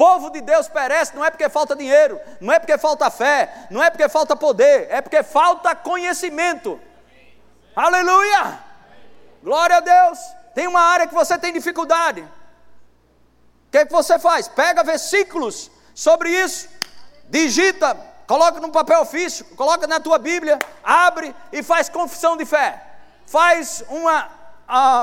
[0.00, 3.84] Povo de Deus perece não é porque falta dinheiro, não é porque falta fé, não
[3.84, 6.80] é porque falta poder, é porque falta conhecimento.
[7.76, 8.60] Aleluia!
[9.42, 10.18] Glória a Deus.
[10.54, 12.22] Tem uma área que você tem dificuldade.
[12.22, 14.48] O que, é que você faz?
[14.48, 16.66] Pega versículos sobre isso,
[17.28, 17.94] digita,
[18.26, 22.82] coloca no papel ofício, coloca na tua Bíblia, abre e faz confissão de fé.
[23.26, 24.30] Faz uma,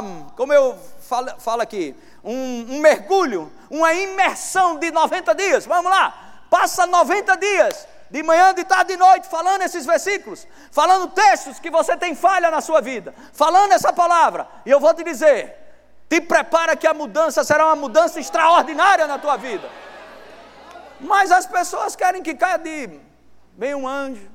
[0.02, 0.76] um, como eu
[1.08, 5.66] falo, falo aqui, um, um mergulho, uma imersão de 90 dias.
[5.66, 11.10] Vamos lá, passa 90 dias, de manhã, de tarde, de noite, falando esses versículos, falando
[11.10, 14.48] textos que você tem falha na sua vida, falando essa palavra.
[14.66, 15.56] E eu vou te dizer:
[16.10, 19.70] te prepara que a mudança será uma mudança extraordinária na tua vida.
[21.00, 23.00] Mas as pessoas querem que caia de
[23.54, 24.30] bem um anjo.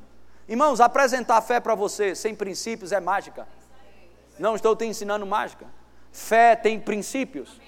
[0.49, 3.47] Irmãos, apresentar fé para você sem princípios é mágica.
[4.39, 5.67] Não estou te ensinando mágica.
[6.13, 7.61] Fé tem princípios.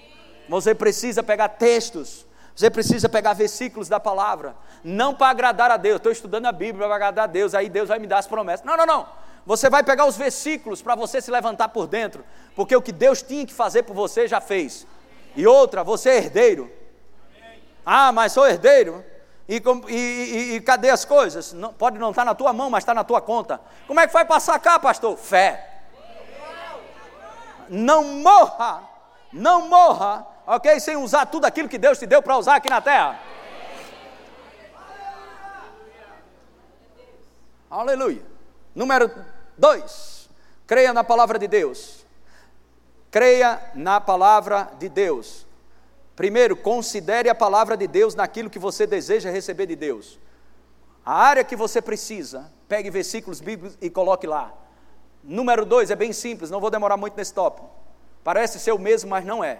[0.47, 2.25] Você precisa pegar textos,
[2.55, 5.97] você precisa pegar versículos da palavra, não para agradar a Deus.
[5.97, 8.65] Estou estudando a Bíblia para agradar a Deus, aí Deus vai me dar as promessas.
[8.65, 9.07] Não, não, não.
[9.45, 12.23] Você vai pegar os versículos para você se levantar por dentro,
[12.55, 14.85] porque o que Deus tinha que fazer por você já fez.
[15.35, 16.71] E outra, você é herdeiro.
[17.85, 19.03] Ah, mas sou herdeiro.
[19.47, 21.53] E, e, e, e cadê as coisas?
[21.53, 23.59] Não, pode não estar na tua mão, mas está na tua conta.
[23.85, 25.17] Como é que vai passar cá, pastor?
[25.17, 25.74] Fé.
[27.69, 28.83] Não morra,
[29.31, 30.79] não morra ok?
[30.79, 33.19] Sem usar tudo aquilo que Deus te deu para usar aqui na terra.
[37.69, 38.21] Aleluia.
[38.73, 39.11] Número
[39.57, 40.29] dois,
[40.67, 42.05] creia na palavra de Deus.
[43.09, 45.45] Creia na palavra de Deus.
[46.15, 50.19] Primeiro, considere a palavra de Deus naquilo que você deseja receber de Deus.
[51.05, 54.53] A área que você precisa, pegue versículos bíblicos e coloque lá.
[55.27, 57.67] Número dois, é bem simples, não vou demorar muito nesse tópico.
[58.23, 59.59] Parece ser o mesmo, mas não é.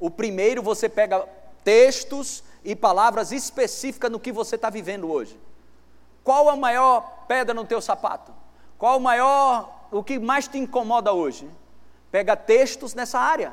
[0.00, 1.28] O primeiro você pega
[1.62, 5.38] textos e palavras específicas no que você está vivendo hoje.
[6.24, 8.32] Qual a maior pedra no teu sapato?
[8.78, 11.48] Qual o maior, o que mais te incomoda hoje?
[12.10, 13.52] Pega textos nessa área.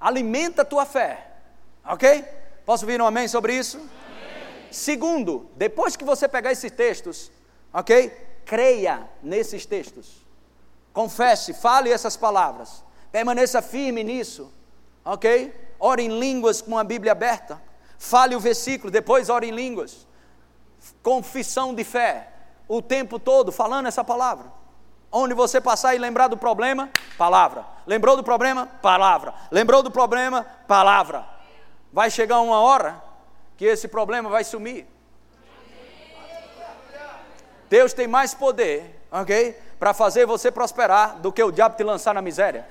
[0.00, 1.28] Alimenta a tua fé.
[1.84, 2.24] Ok?
[2.66, 3.76] Posso ouvir um amém sobre isso?
[3.78, 4.68] Amém.
[4.70, 7.30] Segundo, depois que você pegar esses textos,
[7.72, 8.10] ok?
[8.44, 10.21] Creia nesses textos.
[10.92, 12.84] Confesse, fale essas palavras.
[13.10, 14.52] Permaneça firme nisso
[15.04, 15.52] ok?
[15.78, 17.60] Ore em línguas com a Bíblia aberta.
[17.98, 20.06] Fale o versículo, depois ore em línguas.
[21.02, 22.28] Confissão de fé,
[22.66, 24.46] o tempo todo falando essa palavra.
[25.10, 27.66] Onde você passar e lembrar do problema, palavra.
[27.86, 28.66] Lembrou do problema?
[28.80, 29.34] Palavra.
[29.50, 30.46] Lembrou do problema?
[30.66, 31.26] Palavra.
[31.92, 33.02] Vai chegar uma hora
[33.56, 34.86] que esse problema vai sumir.
[37.68, 39.58] Deus tem mais poder, ok?
[39.82, 42.64] Para fazer você prosperar do que o diabo te lançar na miséria.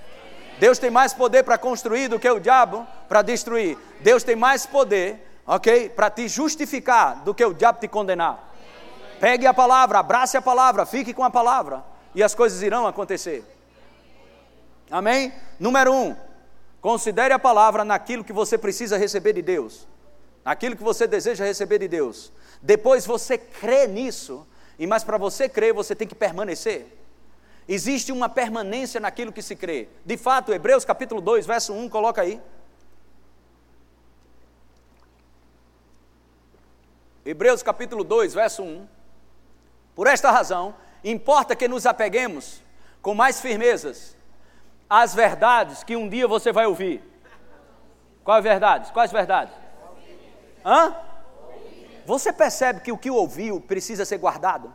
[0.57, 3.77] Deus tem mais poder para construir do que o diabo para destruir.
[3.99, 8.53] Deus tem mais poder, ok, para te justificar do que o diabo te condenar.
[9.19, 11.83] Pegue a palavra, abrace a palavra, fique com a palavra
[12.15, 13.43] e as coisas irão acontecer.
[14.89, 15.33] Amém?
[15.59, 16.15] Número um,
[16.79, 19.85] considere a palavra naquilo que você precisa receber de Deus,
[20.45, 22.31] naquilo que você deseja receber de Deus.
[22.61, 24.47] Depois você crê nisso,
[24.79, 27.00] e mas para você crer, você tem que permanecer.
[27.67, 29.87] Existe uma permanência naquilo que se crê.
[30.05, 32.41] De fato, Hebreus capítulo 2, verso 1, coloca aí.
[37.25, 38.87] Hebreus capítulo 2, verso 1.
[39.95, 42.61] Por esta razão, importa que nos apeguemos
[43.01, 44.15] com mais firmezas
[44.89, 47.01] às verdades que um dia você vai ouvir.
[48.23, 48.91] Quais verdades?
[48.91, 49.53] Quais verdades?
[50.65, 50.95] Hã?
[52.05, 54.73] Você percebe que o que ouviu precisa ser guardado?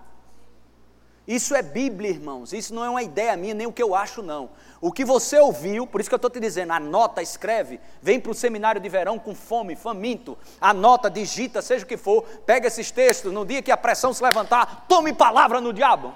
[1.27, 2.53] Isso é Bíblia, irmãos.
[2.53, 4.51] Isso não é uma ideia minha, nem o que eu acho, não.
[4.81, 8.31] O que você ouviu, por isso que eu estou te dizendo, anota, escreve, vem para
[8.31, 12.93] o seminário de verão com fome, faminto, anota, digita, seja o que for, pega esses
[12.93, 16.15] textos, no dia que a pressão se levantar, tome palavra no diabo.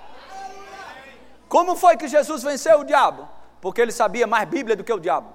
[1.48, 3.28] Como foi que Jesus venceu o diabo?
[3.60, 5.34] Porque ele sabia mais Bíblia do que o diabo.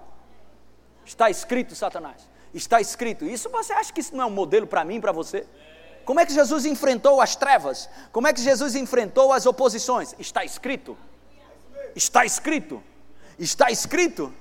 [1.05, 2.27] Está escrito, Satanás.
[2.53, 3.25] Está escrito.
[3.25, 5.45] Isso você acha que isso não é um modelo para mim, para você?
[6.05, 7.89] Como é que Jesus enfrentou as trevas?
[8.11, 10.15] Como é que Jesus enfrentou as oposições?
[10.19, 10.97] Está escrito.
[11.95, 12.81] Está escrito.
[13.37, 14.31] Está escrito.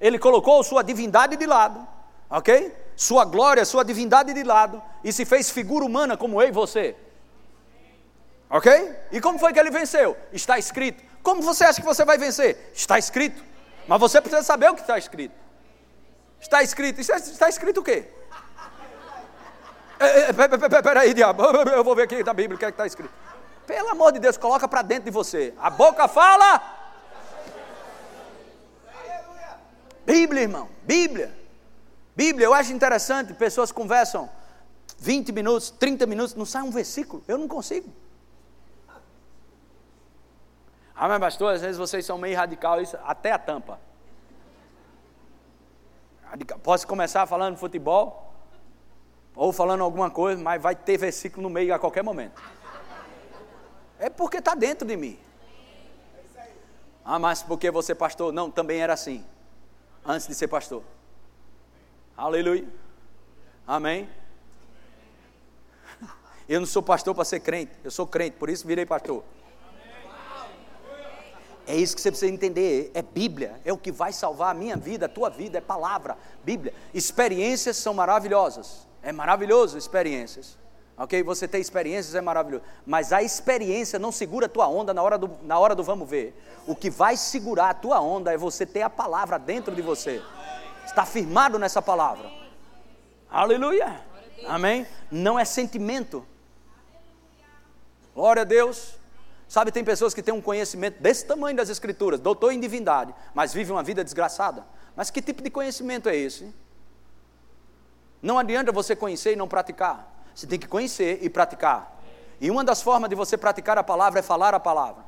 [0.00, 1.86] Ele colocou sua divindade de lado,
[2.30, 2.74] ok?
[2.96, 6.96] Sua glória, sua divindade de lado e se fez figura humana como eu e você.
[8.48, 8.70] Ok?
[9.10, 10.16] E como foi que ele venceu?
[10.32, 11.02] Está escrito.
[11.22, 12.70] Como você acha que você vai vencer?
[12.74, 13.42] Está escrito.
[13.88, 15.34] Mas você precisa saber o que está escrito.
[16.40, 17.00] Está escrito.
[17.00, 18.08] Está, escrito o quê?
[20.82, 21.44] Peraí, diabo.
[21.70, 23.12] Eu vou ver aqui na Bíblia o que é está escrito.
[23.66, 25.54] Pelo amor de Deus, coloca para dentro de você.
[25.58, 26.60] A boca fala.
[30.04, 30.68] Bíblia, irmão.
[30.82, 31.32] Bíblia.
[32.14, 33.32] Bíblia, eu acho interessante.
[33.34, 34.28] Pessoas conversam
[34.98, 37.22] 20 minutos, 30 minutos, não sai um versículo.
[37.26, 37.92] Eu não consigo.
[40.94, 43.80] Ah, mas pastor, às vezes vocês são meio radical, isso, até a tampa.
[46.62, 48.31] Posso começar falando futebol,
[49.34, 52.40] ou falando alguma coisa, mas vai ter versículo no meio a qualquer momento.
[53.98, 55.18] É porque está dentro de mim.
[57.04, 58.32] Ah, mas porque você pastor?
[58.32, 59.24] Não, também era assim,
[60.04, 60.82] antes de ser pastor.
[62.16, 62.68] Aleluia.
[63.66, 64.08] Amém.
[66.48, 69.24] Eu não sou pastor para ser crente, eu sou crente, por isso virei pastor.
[71.66, 72.90] É isso que você precisa entender.
[72.92, 76.18] É Bíblia, é o que vai salvar a minha vida, a tua vida, é palavra,
[76.44, 76.74] Bíblia.
[76.92, 78.86] Experiências são maravilhosas.
[79.02, 80.58] É maravilhoso experiências.
[80.96, 81.22] Ok?
[81.22, 82.64] Você ter experiências é maravilhoso.
[82.86, 86.08] Mas a experiência não segura a tua onda na hora, do, na hora do vamos
[86.08, 86.40] ver.
[86.66, 90.22] O que vai segurar a tua onda é você ter a palavra dentro de você.
[90.84, 92.30] Está firmado nessa palavra.
[93.30, 94.00] Aleluia.
[94.46, 94.86] Amém?
[95.10, 96.24] Não é sentimento.
[98.14, 99.00] Glória a Deus.
[99.48, 103.52] Sabe, tem pessoas que têm um conhecimento desse tamanho das Escrituras, doutor em divindade, mas
[103.52, 104.64] vivem uma vida desgraçada.
[104.96, 106.54] Mas que tipo de conhecimento é esse?
[108.22, 110.10] Não adianta você conhecer e não praticar.
[110.34, 111.98] Você tem que conhecer e praticar.
[112.40, 115.04] E uma das formas de você praticar a palavra é falar a palavra,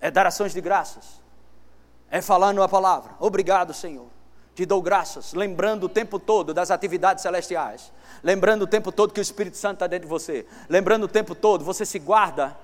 [0.00, 1.20] é dar ações de graças,
[2.10, 3.12] é falando a palavra.
[3.20, 4.06] Obrigado, Senhor.
[4.54, 9.20] Te dou graças, lembrando o tempo todo das atividades celestiais, lembrando o tempo todo que
[9.20, 12.56] o Espírito Santo está dentro de você, lembrando o tempo todo, você se guarda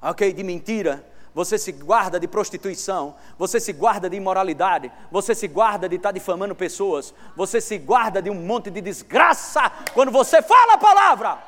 [0.00, 1.04] ok, de mentira,
[1.34, 6.12] você se guarda de prostituição, você se guarda de imoralidade, você se guarda de estar
[6.12, 11.38] difamando pessoas, você se guarda de um monte de desgraça quando você fala a palavra.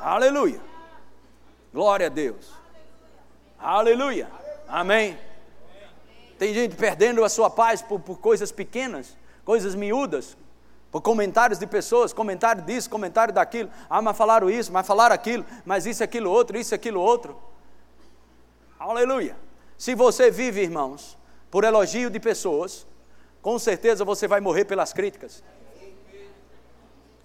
[0.00, 0.60] Aleluia.
[1.74, 2.52] Glória a Deus.
[3.58, 4.30] Aleluia.
[4.68, 5.18] Amém.
[6.38, 10.36] Tem gente perdendo a sua paz por, por coisas pequenas, coisas miúdas,
[10.90, 13.70] por comentários de pessoas, comentário disso, comentário daquilo.
[13.88, 17.36] Ah, mas falaram isso, mas falaram aquilo, mas isso, aquilo outro, isso, aquilo outro.
[18.78, 19.36] Aleluia.
[19.76, 21.18] Se você vive, irmãos,
[21.50, 22.86] por elogio de pessoas,
[23.42, 25.42] com certeza você vai morrer pelas críticas.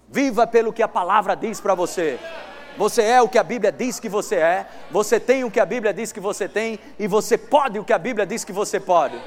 [0.07, 2.19] Viva pelo que a palavra diz para você.
[2.77, 5.65] Você é o que a Bíblia diz que você é, você tem o que a
[5.65, 8.79] Bíblia diz que você tem, e você pode o que a Bíblia diz que você
[8.79, 9.21] pode.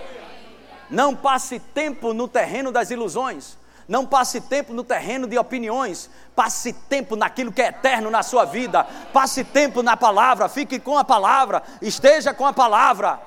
[0.91, 3.59] Não passe tempo no terreno das ilusões.
[3.87, 8.45] Não passe tempo no terreno de opiniões, passe tempo naquilo que é eterno na sua
[8.45, 13.21] vida, passe tempo na palavra, fique com a palavra, esteja com a palavra.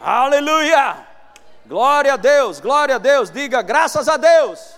[0.00, 0.96] Aleluia!
[1.66, 4.74] Glória a Deus, glória a Deus, diga graças a Deus,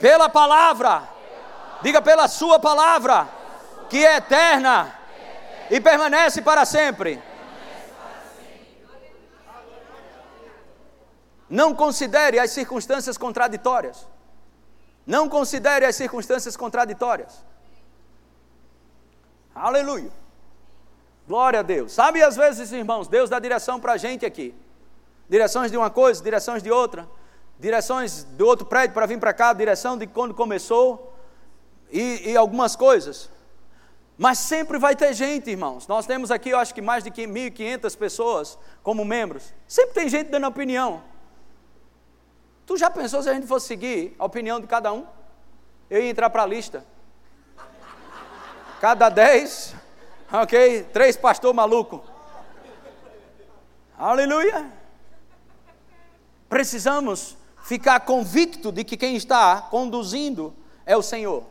[0.00, 1.02] pela palavra,
[1.82, 3.28] diga pela Sua palavra,
[3.90, 4.92] que é eterna
[5.70, 7.22] e permanece para sempre.
[11.48, 14.06] Não considere as circunstâncias contraditórias.
[15.06, 17.42] Não considere as circunstâncias contraditórias.
[19.54, 20.10] Aleluia.
[21.26, 21.92] Glória a Deus.
[21.92, 24.54] Sabe, às vezes, irmãos, Deus dá direção para a gente aqui.
[25.28, 27.08] Direções de uma coisa, direções de outra.
[27.58, 31.14] Direções do outro prédio para vir para cá, direção de quando começou.
[31.90, 33.30] E, e algumas coisas.
[34.16, 35.86] Mas sempre vai ter gente, irmãos.
[35.86, 39.54] Nós temos aqui, eu acho que mais de 1.500 pessoas como membros.
[39.66, 41.02] Sempre tem gente dando opinião.
[42.68, 45.06] Tu já pensou se a gente fosse seguir a opinião de cada um?
[45.88, 46.84] Eu ia entrar para a lista.
[48.78, 49.74] Cada dez,
[50.30, 50.82] ok?
[50.92, 52.04] Três pastor maluco.
[53.96, 54.70] Aleluia.
[56.46, 60.54] Precisamos ficar convicto de que quem está conduzindo
[60.84, 61.44] é o Senhor.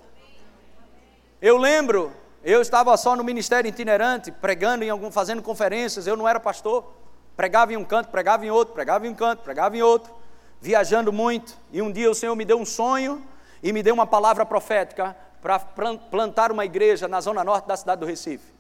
[1.42, 2.12] Eu lembro,
[2.44, 6.94] eu estava só no ministério itinerante, pregando em algum, fazendo conferências, eu não era pastor.
[7.36, 10.17] Pregava em um canto, pregava em outro, pregava em um canto, pregava em outro
[10.62, 13.24] viajando muito, e um dia o Senhor me deu um sonho
[13.62, 18.02] e me deu uma palavra profética para plantar uma igreja na zona norte da cidade
[18.02, 18.54] do Recife.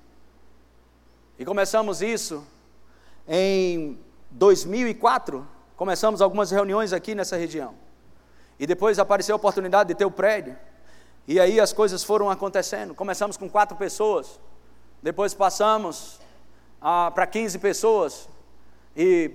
[1.39, 2.45] E começamos isso
[3.27, 3.99] em
[4.31, 5.45] 2004,
[5.75, 7.75] começamos algumas reuniões aqui nessa região.
[8.59, 10.57] E depois apareceu a oportunidade de ter o prédio.
[11.27, 12.95] E aí as coisas foram acontecendo.
[12.95, 14.39] Começamos com quatro pessoas,
[15.03, 16.19] depois passamos
[16.81, 18.29] ah, para 15 pessoas,
[18.95, 19.29] e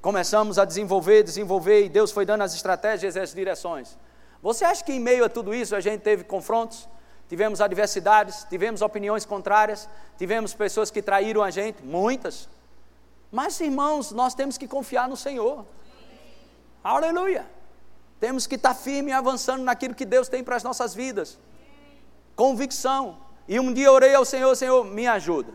[0.00, 3.96] começamos a desenvolver, desenvolver, e Deus foi dando as estratégias e as direções.
[4.42, 6.88] Você acha que em meio a tudo isso a gente teve confrontos?
[7.28, 12.48] tivemos adversidades, tivemos opiniões contrárias, tivemos pessoas que traíram a gente, muitas.
[13.30, 15.66] Mas, irmãos, nós temos que confiar no Senhor.
[16.82, 17.46] Aleluia!
[18.18, 21.38] Temos que estar firme e avançando naquilo que Deus tem para as nossas vidas.
[22.34, 23.18] Convicção.
[23.46, 25.52] E um dia orei ao Senhor, Senhor, me ajuda.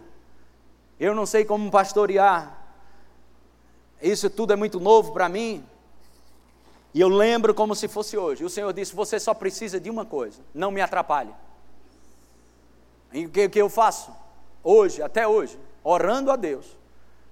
[1.00, 2.63] Eu não sei como pastorear.
[4.04, 5.66] Isso tudo é muito novo para mim.
[6.94, 8.44] E eu lembro como se fosse hoje.
[8.44, 11.34] O Senhor disse: Você só precisa de uma coisa, não me atrapalhe.
[13.14, 14.12] E o que, que eu faço?
[14.62, 16.78] Hoje, até hoje, orando a Deus.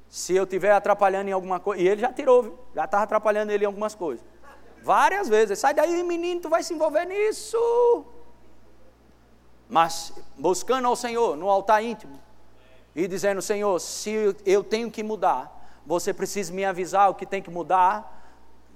[0.09, 2.59] Se eu estiver atrapalhando em alguma coisa, e ele já tirou, viu?
[2.75, 4.25] já estava atrapalhando ele em algumas coisas.
[4.83, 5.59] Várias vezes.
[5.59, 8.05] Sai daí, menino, tu vai se envolver nisso.
[9.69, 12.17] Mas buscando ao Senhor no altar íntimo
[12.95, 15.60] e dizendo: Senhor, se eu tenho que mudar,
[15.91, 18.25] você precisa me avisar o que tem que mudar.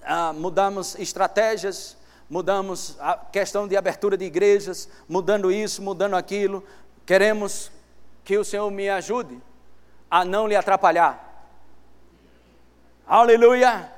[0.04, 1.96] Ah, mudamos estratégias,
[2.30, 6.62] mudamos a questão de abertura de igrejas, mudando isso, mudando aquilo.
[7.06, 7.72] Queremos
[8.26, 9.42] que o Senhor me ajude
[10.12, 11.48] a não lhe atrapalhar.
[13.08, 13.90] Aleluia!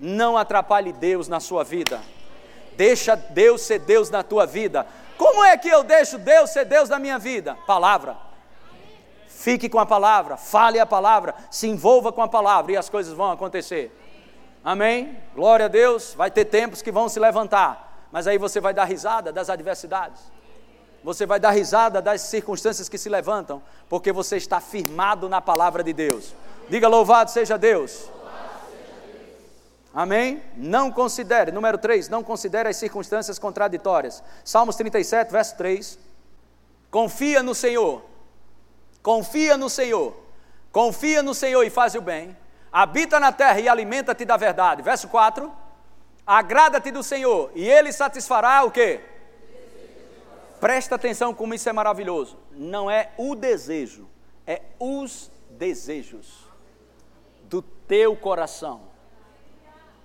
[0.00, 2.00] Não atrapalhe Deus na sua vida.
[2.78, 4.86] Deixa Deus ser Deus na tua vida.
[5.18, 7.58] Como é que eu deixo Deus ser Deus na minha vida?
[7.66, 8.27] Palavra.
[9.38, 13.14] Fique com a palavra, fale a palavra, se envolva com a palavra e as coisas
[13.14, 13.96] vão acontecer.
[14.64, 15.16] Amém?
[15.32, 16.12] Glória a Deus.
[16.12, 20.20] Vai ter tempos que vão se levantar, mas aí você vai dar risada das adversidades.
[21.04, 25.84] Você vai dar risada das circunstâncias que se levantam, porque você está firmado na palavra
[25.84, 26.34] de Deus.
[26.68, 28.10] Diga louvado seja Deus.
[29.94, 30.42] Amém?
[30.56, 34.20] Não considere, número 3, não considere as circunstâncias contraditórias.
[34.44, 35.96] Salmos 37, verso 3.
[36.90, 38.17] Confia no Senhor.
[39.08, 40.14] Confia no Senhor.
[40.70, 42.36] Confia no Senhor e faz o bem.
[42.70, 44.82] Habita na terra e alimenta-te da verdade.
[44.82, 45.50] Verso 4.
[46.26, 49.00] Agrada-te do Senhor e ele satisfará o quê?
[50.60, 52.36] Presta atenção como isso é maravilhoso.
[52.52, 54.06] Não é o desejo,
[54.46, 56.46] é os desejos
[57.44, 58.82] do teu coração.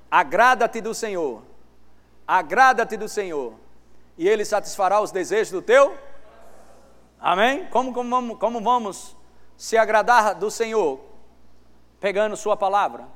[0.10, 1.43] Agrada-te do Senhor,
[2.26, 3.54] agrada-te do Senhor,
[4.18, 5.93] e Ele satisfará os desejos do teu.
[7.24, 7.65] Amém?
[7.67, 9.15] Como, como, como vamos
[9.55, 10.99] se agradar do Senhor?
[11.97, 13.07] Pegando Sua palavra.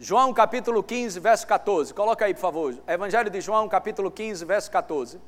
[0.00, 1.92] João capítulo 15, verso 14.
[1.92, 2.74] Coloca aí, por favor.
[2.88, 5.20] Evangelho de João, capítulo 15, verso 14.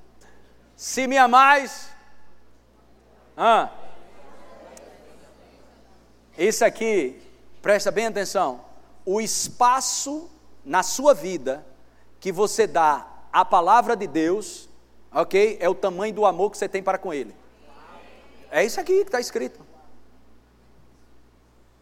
[0.74, 1.90] Se me amais.
[3.36, 3.68] Ah,
[6.38, 7.20] isso aqui,
[7.60, 8.64] presta bem atenção.
[9.04, 10.30] O espaço
[10.64, 11.66] na sua vida
[12.18, 14.70] que você dá à palavra de Deus,
[15.12, 15.58] ok?
[15.60, 17.43] É o tamanho do amor que você tem para com Ele.
[18.54, 19.60] É isso aqui que está escrito.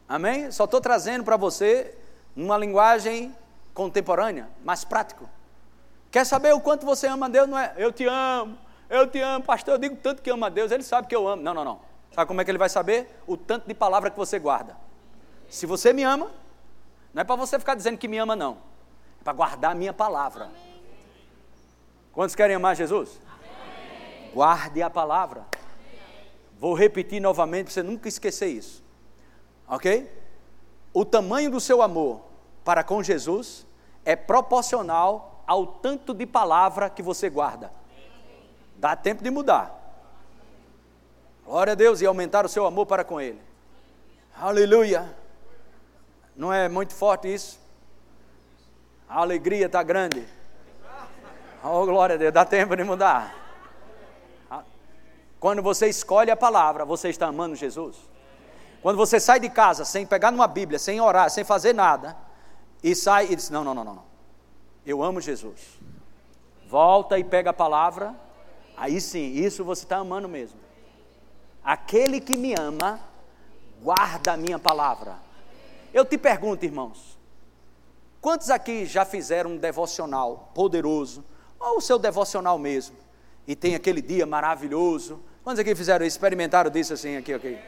[0.09, 0.51] Amém?
[0.51, 1.95] Só estou trazendo para você
[2.35, 3.37] uma linguagem
[3.75, 5.29] contemporânea, mais prático.
[6.11, 7.47] Quer saber o quanto você ama Deus?
[7.47, 8.59] Não é, eu te amo,
[8.89, 9.75] eu te amo, pastor.
[9.75, 11.43] Eu digo tanto que ama Deus, ele sabe que eu amo.
[11.43, 11.81] Não, não, não.
[12.15, 13.23] Sabe como é que ele vai saber?
[13.27, 14.75] O tanto de palavra que você guarda.
[15.51, 16.31] Se você me ama,
[17.13, 18.73] não é para você ficar dizendo que me ama, não
[19.23, 20.51] para guardar a minha palavra.
[22.13, 23.21] Quantos querem amar Jesus?
[23.27, 24.31] Amém.
[24.35, 25.47] Guarde a palavra.
[26.63, 28.85] Vou repetir novamente para você nunca esquecer isso.
[29.67, 30.09] Ok?
[30.95, 32.21] O tamanho do seu amor
[32.65, 33.67] para com Jesus
[34.05, 37.73] é proporcional ao tanto de palavra que você guarda.
[38.77, 39.77] Dá tempo de mudar.
[41.45, 43.43] Glória a Deus e aumentar o seu amor para com Ele.
[44.41, 45.13] Aleluia.
[46.37, 47.59] Não é muito forte isso?
[49.09, 50.25] A alegria está grande.
[51.65, 53.42] Oh, glória a Deus, dá tempo de mudar.
[55.43, 57.97] Quando você escolhe a palavra, você está amando Jesus.
[58.81, 62.17] Quando você sai de casa sem pegar numa Bíblia, sem orar, sem fazer nada,
[62.81, 64.05] e sai e diz: Não, não, não, não, não.
[64.87, 65.81] Eu amo Jesus.
[66.69, 68.15] Volta e pega a palavra.
[68.77, 70.61] Aí sim, isso você está amando mesmo.
[71.65, 73.01] Aquele que me ama,
[73.83, 75.17] guarda a minha palavra.
[75.93, 77.19] Eu te pergunto, irmãos,
[78.23, 81.25] Quantos aqui já fizeram um devocional poderoso,
[81.59, 82.95] ou o seu devocional mesmo,
[83.49, 85.21] e tem aquele dia maravilhoso?
[85.43, 87.59] Quantos aqui fizeram isso, experimentaram disso assim, aqui, aqui?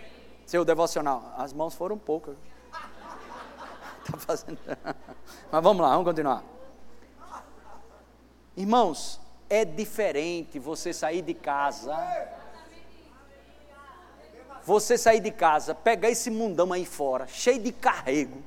[0.46, 1.34] Seu devocional.
[1.36, 2.36] As mãos foram poucas.
[4.04, 4.58] Tá fazendo.
[5.50, 6.44] Mas vamos lá, vamos continuar.
[8.54, 9.18] Irmãos,
[9.48, 11.96] é diferente você sair de casa.
[14.62, 18.42] Você sair de casa, pegar esse mundão aí fora, cheio de carrego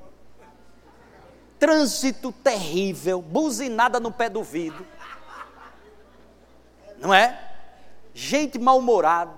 [1.59, 4.85] trânsito terrível, buzinada no pé do vidro.
[6.97, 7.46] Não é?
[8.19, 9.31] Gente mal-humorada,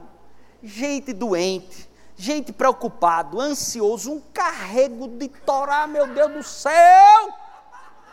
[0.64, 7.34] gente doente, gente preocupado, ansioso, um carrego de torar, meu Deus do céu.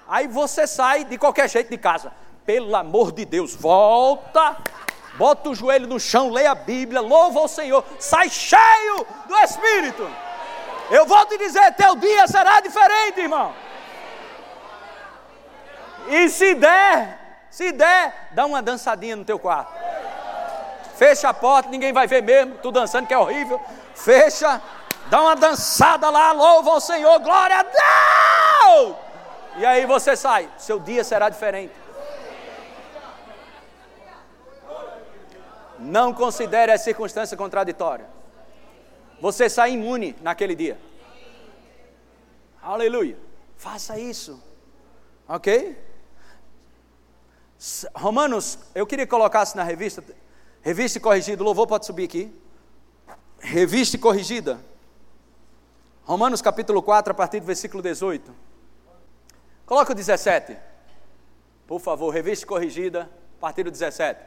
[0.09, 2.13] Aí você sai de qualquer jeito de casa.
[2.45, 4.57] Pelo amor de Deus, volta,
[5.15, 10.11] bota o joelho no chão, leia a Bíblia, louva o Senhor, sai cheio do Espírito.
[10.91, 13.55] Eu vou te dizer, teu dia será diferente, irmão.
[16.09, 19.86] E se der, se der, dá uma dançadinha no teu quarto.
[20.97, 23.61] Fecha a porta, ninguém vai ver mesmo, tu dançando que é horrível.
[23.95, 24.63] Fecha,
[25.09, 28.97] dá uma dançada lá, louva o Senhor, glória a Deus!
[29.59, 31.73] E aí você sai, seu dia será diferente.
[35.79, 38.07] Não considere a circunstância contraditória.
[39.21, 40.79] Você sai imune naquele dia.
[42.63, 43.19] Aleluia.
[43.57, 44.43] Faça isso.
[45.29, 45.79] Ok?
[47.95, 50.03] Romanos, eu queria que colocasse na revista,
[50.67, 52.37] revista corrigida, o louvor pode subir aqui.
[53.39, 54.59] Revista corrigida.
[56.05, 58.35] Romanos capítulo 4, a partir do versículo 18.
[59.65, 60.57] Coloca o 17.
[61.69, 63.09] Por favor, revista corrigida,
[63.39, 64.21] a partir do 17.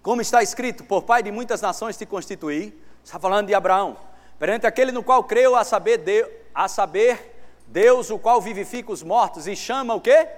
[0.00, 2.72] Como está escrito, por pai de muitas nações te constituí,
[3.02, 3.96] está falando de Abraão,
[4.38, 6.24] perante aquele no qual creu a saber, de,
[6.54, 10.28] a saber Deus, o qual vivifica os mortos e chama o quê?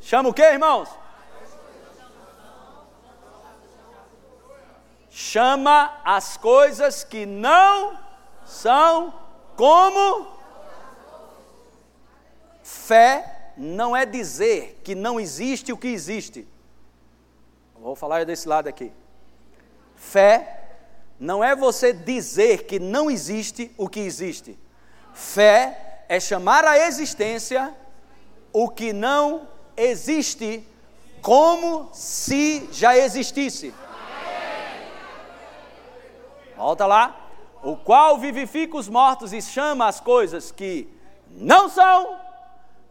[0.00, 0.88] Chama o quê, irmãos?
[5.20, 7.98] Chama as coisas que não
[8.46, 9.12] são
[9.56, 10.28] como
[12.62, 16.46] Fé não é dizer que não existe o que existe.
[17.80, 18.92] Vou falar desse lado aqui.
[19.96, 20.76] Fé
[21.18, 24.56] não é você dizer que não existe o que existe.
[25.12, 27.74] Fé é chamar à existência
[28.52, 30.64] o que não existe
[31.20, 33.74] como se já existisse.
[36.58, 37.16] Volta lá.
[37.62, 40.88] O qual vivifica os mortos e chama as coisas que
[41.30, 42.16] não são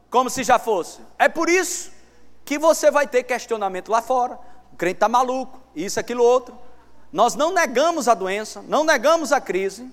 [0.09, 0.99] como se já fosse.
[1.19, 1.91] É por isso
[2.45, 4.39] que você vai ter questionamento lá fora.
[4.71, 6.57] O crente está maluco, isso, aquilo, outro.
[7.11, 9.89] Nós não negamos a doença, não negamos a crise,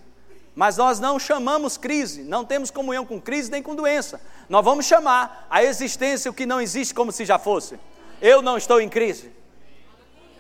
[0.55, 4.21] mas nós não chamamos crise, não temos comunhão com crise nem com doença.
[4.49, 7.79] Nós vamos chamar a existência o que não existe como se já fosse.
[8.23, 9.33] Eu não estou em crise.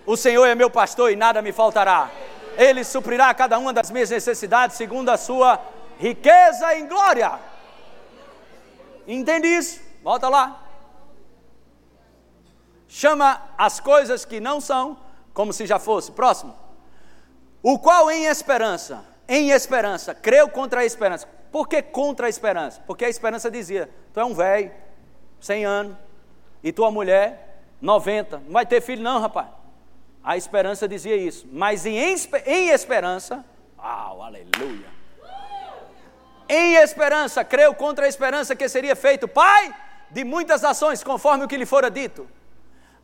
[0.07, 2.11] O Senhor é meu pastor e nada me faltará.
[2.57, 5.61] Ele suprirá cada uma das minhas necessidades segundo a sua
[5.99, 7.39] riqueza em glória.
[9.07, 9.81] Entende isso?
[10.03, 10.63] Volta lá.
[12.89, 14.97] Chama as coisas que não são
[15.33, 16.13] como se já fosse.
[16.13, 16.57] Próximo.
[17.63, 21.27] O qual em esperança, em esperança, creu contra a esperança.
[21.51, 22.83] Por que contra a esperança?
[22.87, 24.71] Porque a esperança dizia: tu é um velho,
[25.41, 25.97] 100 anos,
[26.63, 28.39] e tua mulher, 90.
[28.39, 29.49] Não vai ter filho, não, rapaz.
[30.25, 31.47] A esperança dizia isso.
[31.53, 33.45] Mas em, em esperança,
[33.79, 34.95] oh, aleluia
[36.49, 39.75] em esperança, creu contra a esperança que seria feito pai
[40.11, 42.29] de muitas nações, conforme o que lhe fora dito.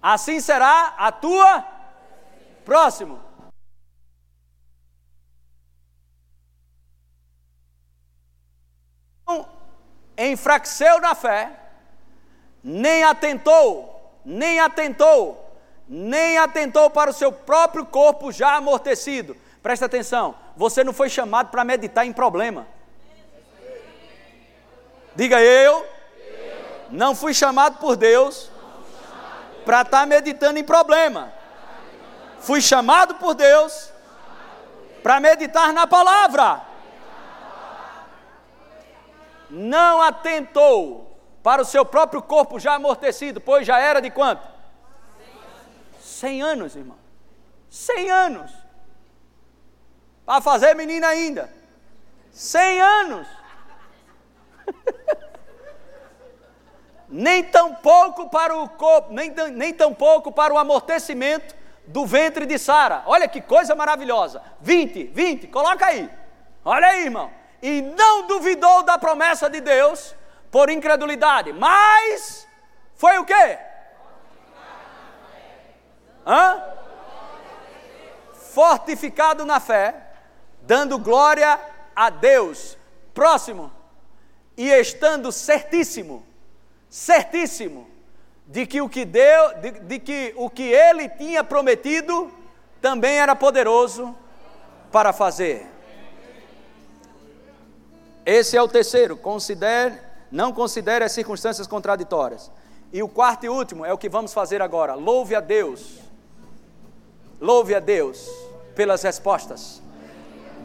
[0.00, 1.64] Assim será a tua.
[2.64, 3.20] Próximo.
[10.16, 11.50] Enfraqueceu na fé,
[12.62, 15.49] nem atentou, nem atentou,
[15.92, 19.36] nem atentou para o seu próprio corpo já amortecido.
[19.60, 22.68] Presta atenção, você não foi chamado para meditar em problema.
[25.16, 25.84] Diga eu,
[26.90, 28.52] não fui chamado por Deus
[29.64, 31.32] para estar meditando em problema.
[32.38, 33.90] Fui chamado por Deus
[35.02, 36.62] para meditar na palavra.
[39.50, 44.49] Não atentou para o seu próprio corpo já amortecido, pois já era de quanto?
[46.20, 46.98] Cem anos, irmão.
[47.70, 48.52] Cem anos.
[50.26, 51.50] Para fazer menina ainda.
[52.30, 53.26] Cem anos.
[57.08, 61.56] nem tão pouco para o corpo, nem, nem tão pouco para o amortecimento
[61.86, 63.02] do ventre de Sara.
[63.06, 64.42] Olha que coisa maravilhosa.
[64.60, 66.10] 20, 20, coloca aí.
[66.62, 67.30] Olha aí, irmão.
[67.62, 70.14] E não duvidou da promessa de Deus
[70.50, 72.46] por incredulidade, mas
[72.94, 73.69] foi o quê?
[76.30, 76.62] Hã?
[78.52, 80.12] Fortificado na fé,
[80.62, 81.58] dando glória
[81.94, 82.78] a Deus.
[83.12, 83.72] Próximo
[84.56, 86.22] e estando certíssimo,
[86.88, 87.88] certíssimo,
[88.46, 92.30] de que o que deu, de, de que o que ele tinha prometido
[92.78, 94.14] também era poderoso
[94.92, 95.66] para fazer.
[98.26, 99.98] Esse é o terceiro, considere,
[100.30, 102.52] não considere as circunstâncias contraditórias.
[102.92, 104.94] E o quarto e último é o que vamos fazer agora.
[104.94, 106.09] Louve a Deus.
[107.40, 108.28] Louve a Deus
[108.74, 109.82] pelas respostas.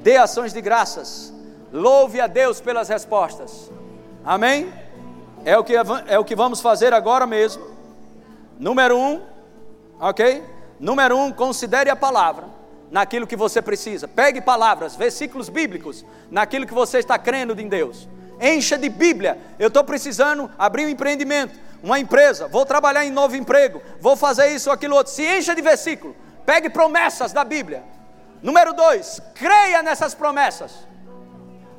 [0.04, 1.34] Dê ações de graças.
[1.72, 3.72] Louve a Deus pelas respostas.
[4.24, 4.72] Amém?
[5.46, 5.74] É o que,
[6.08, 7.66] é o que vamos fazer agora mesmo.
[8.60, 9.22] Número um,
[10.00, 10.44] ok?
[10.80, 12.46] Número um, considere a palavra
[12.92, 14.08] naquilo que você precisa.
[14.08, 18.08] Pegue palavras, versículos bíblicos naquilo que você está crendo em Deus.
[18.42, 19.38] Encha de Bíblia.
[19.58, 24.48] Eu estou precisando abrir um empreendimento, uma empresa, vou trabalhar em novo emprego, vou fazer
[24.48, 25.14] isso ou aquilo outro.
[25.14, 26.16] Se encha de versículo.
[26.46, 27.84] Pegue promessas da Bíblia.
[28.42, 30.88] Número dois, creia nessas promessas.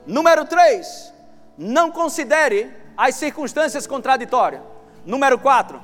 [0.07, 1.13] Número três,
[1.57, 4.63] não considere as circunstâncias contraditórias.
[5.05, 5.81] Número quatro,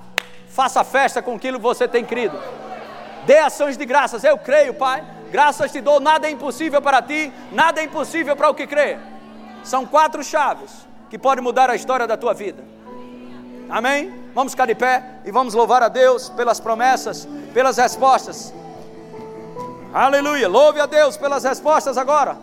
[0.49, 2.39] faça festa com aquilo que você tem crido.
[3.25, 4.25] Dê ações de graças.
[4.25, 5.05] Eu creio, Pai.
[5.31, 6.01] Graças te dou.
[6.01, 7.33] Nada é impossível para ti.
[7.53, 8.99] Nada é impossível para o que crê.
[9.63, 10.71] São quatro chaves
[11.09, 12.65] que podem mudar a história da tua vida.
[13.71, 14.13] Amém?
[14.35, 18.53] Vamos ficar de pé e vamos louvar a Deus pelas promessas, pelas respostas.
[19.93, 20.49] Aleluia!
[20.49, 22.39] Louve a Deus pelas respostas agora.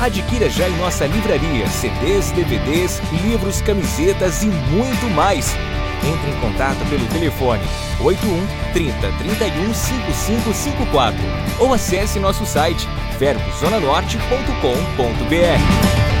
[0.00, 5.54] Adquira já em nossa livraria CDs, DVDs, livros, camisetas e muito mais.
[6.02, 7.62] Entre em contato pelo telefone
[8.02, 11.20] 81 30 31 5554
[11.60, 16.13] ou acesse nosso site verbozonanorte.com.br.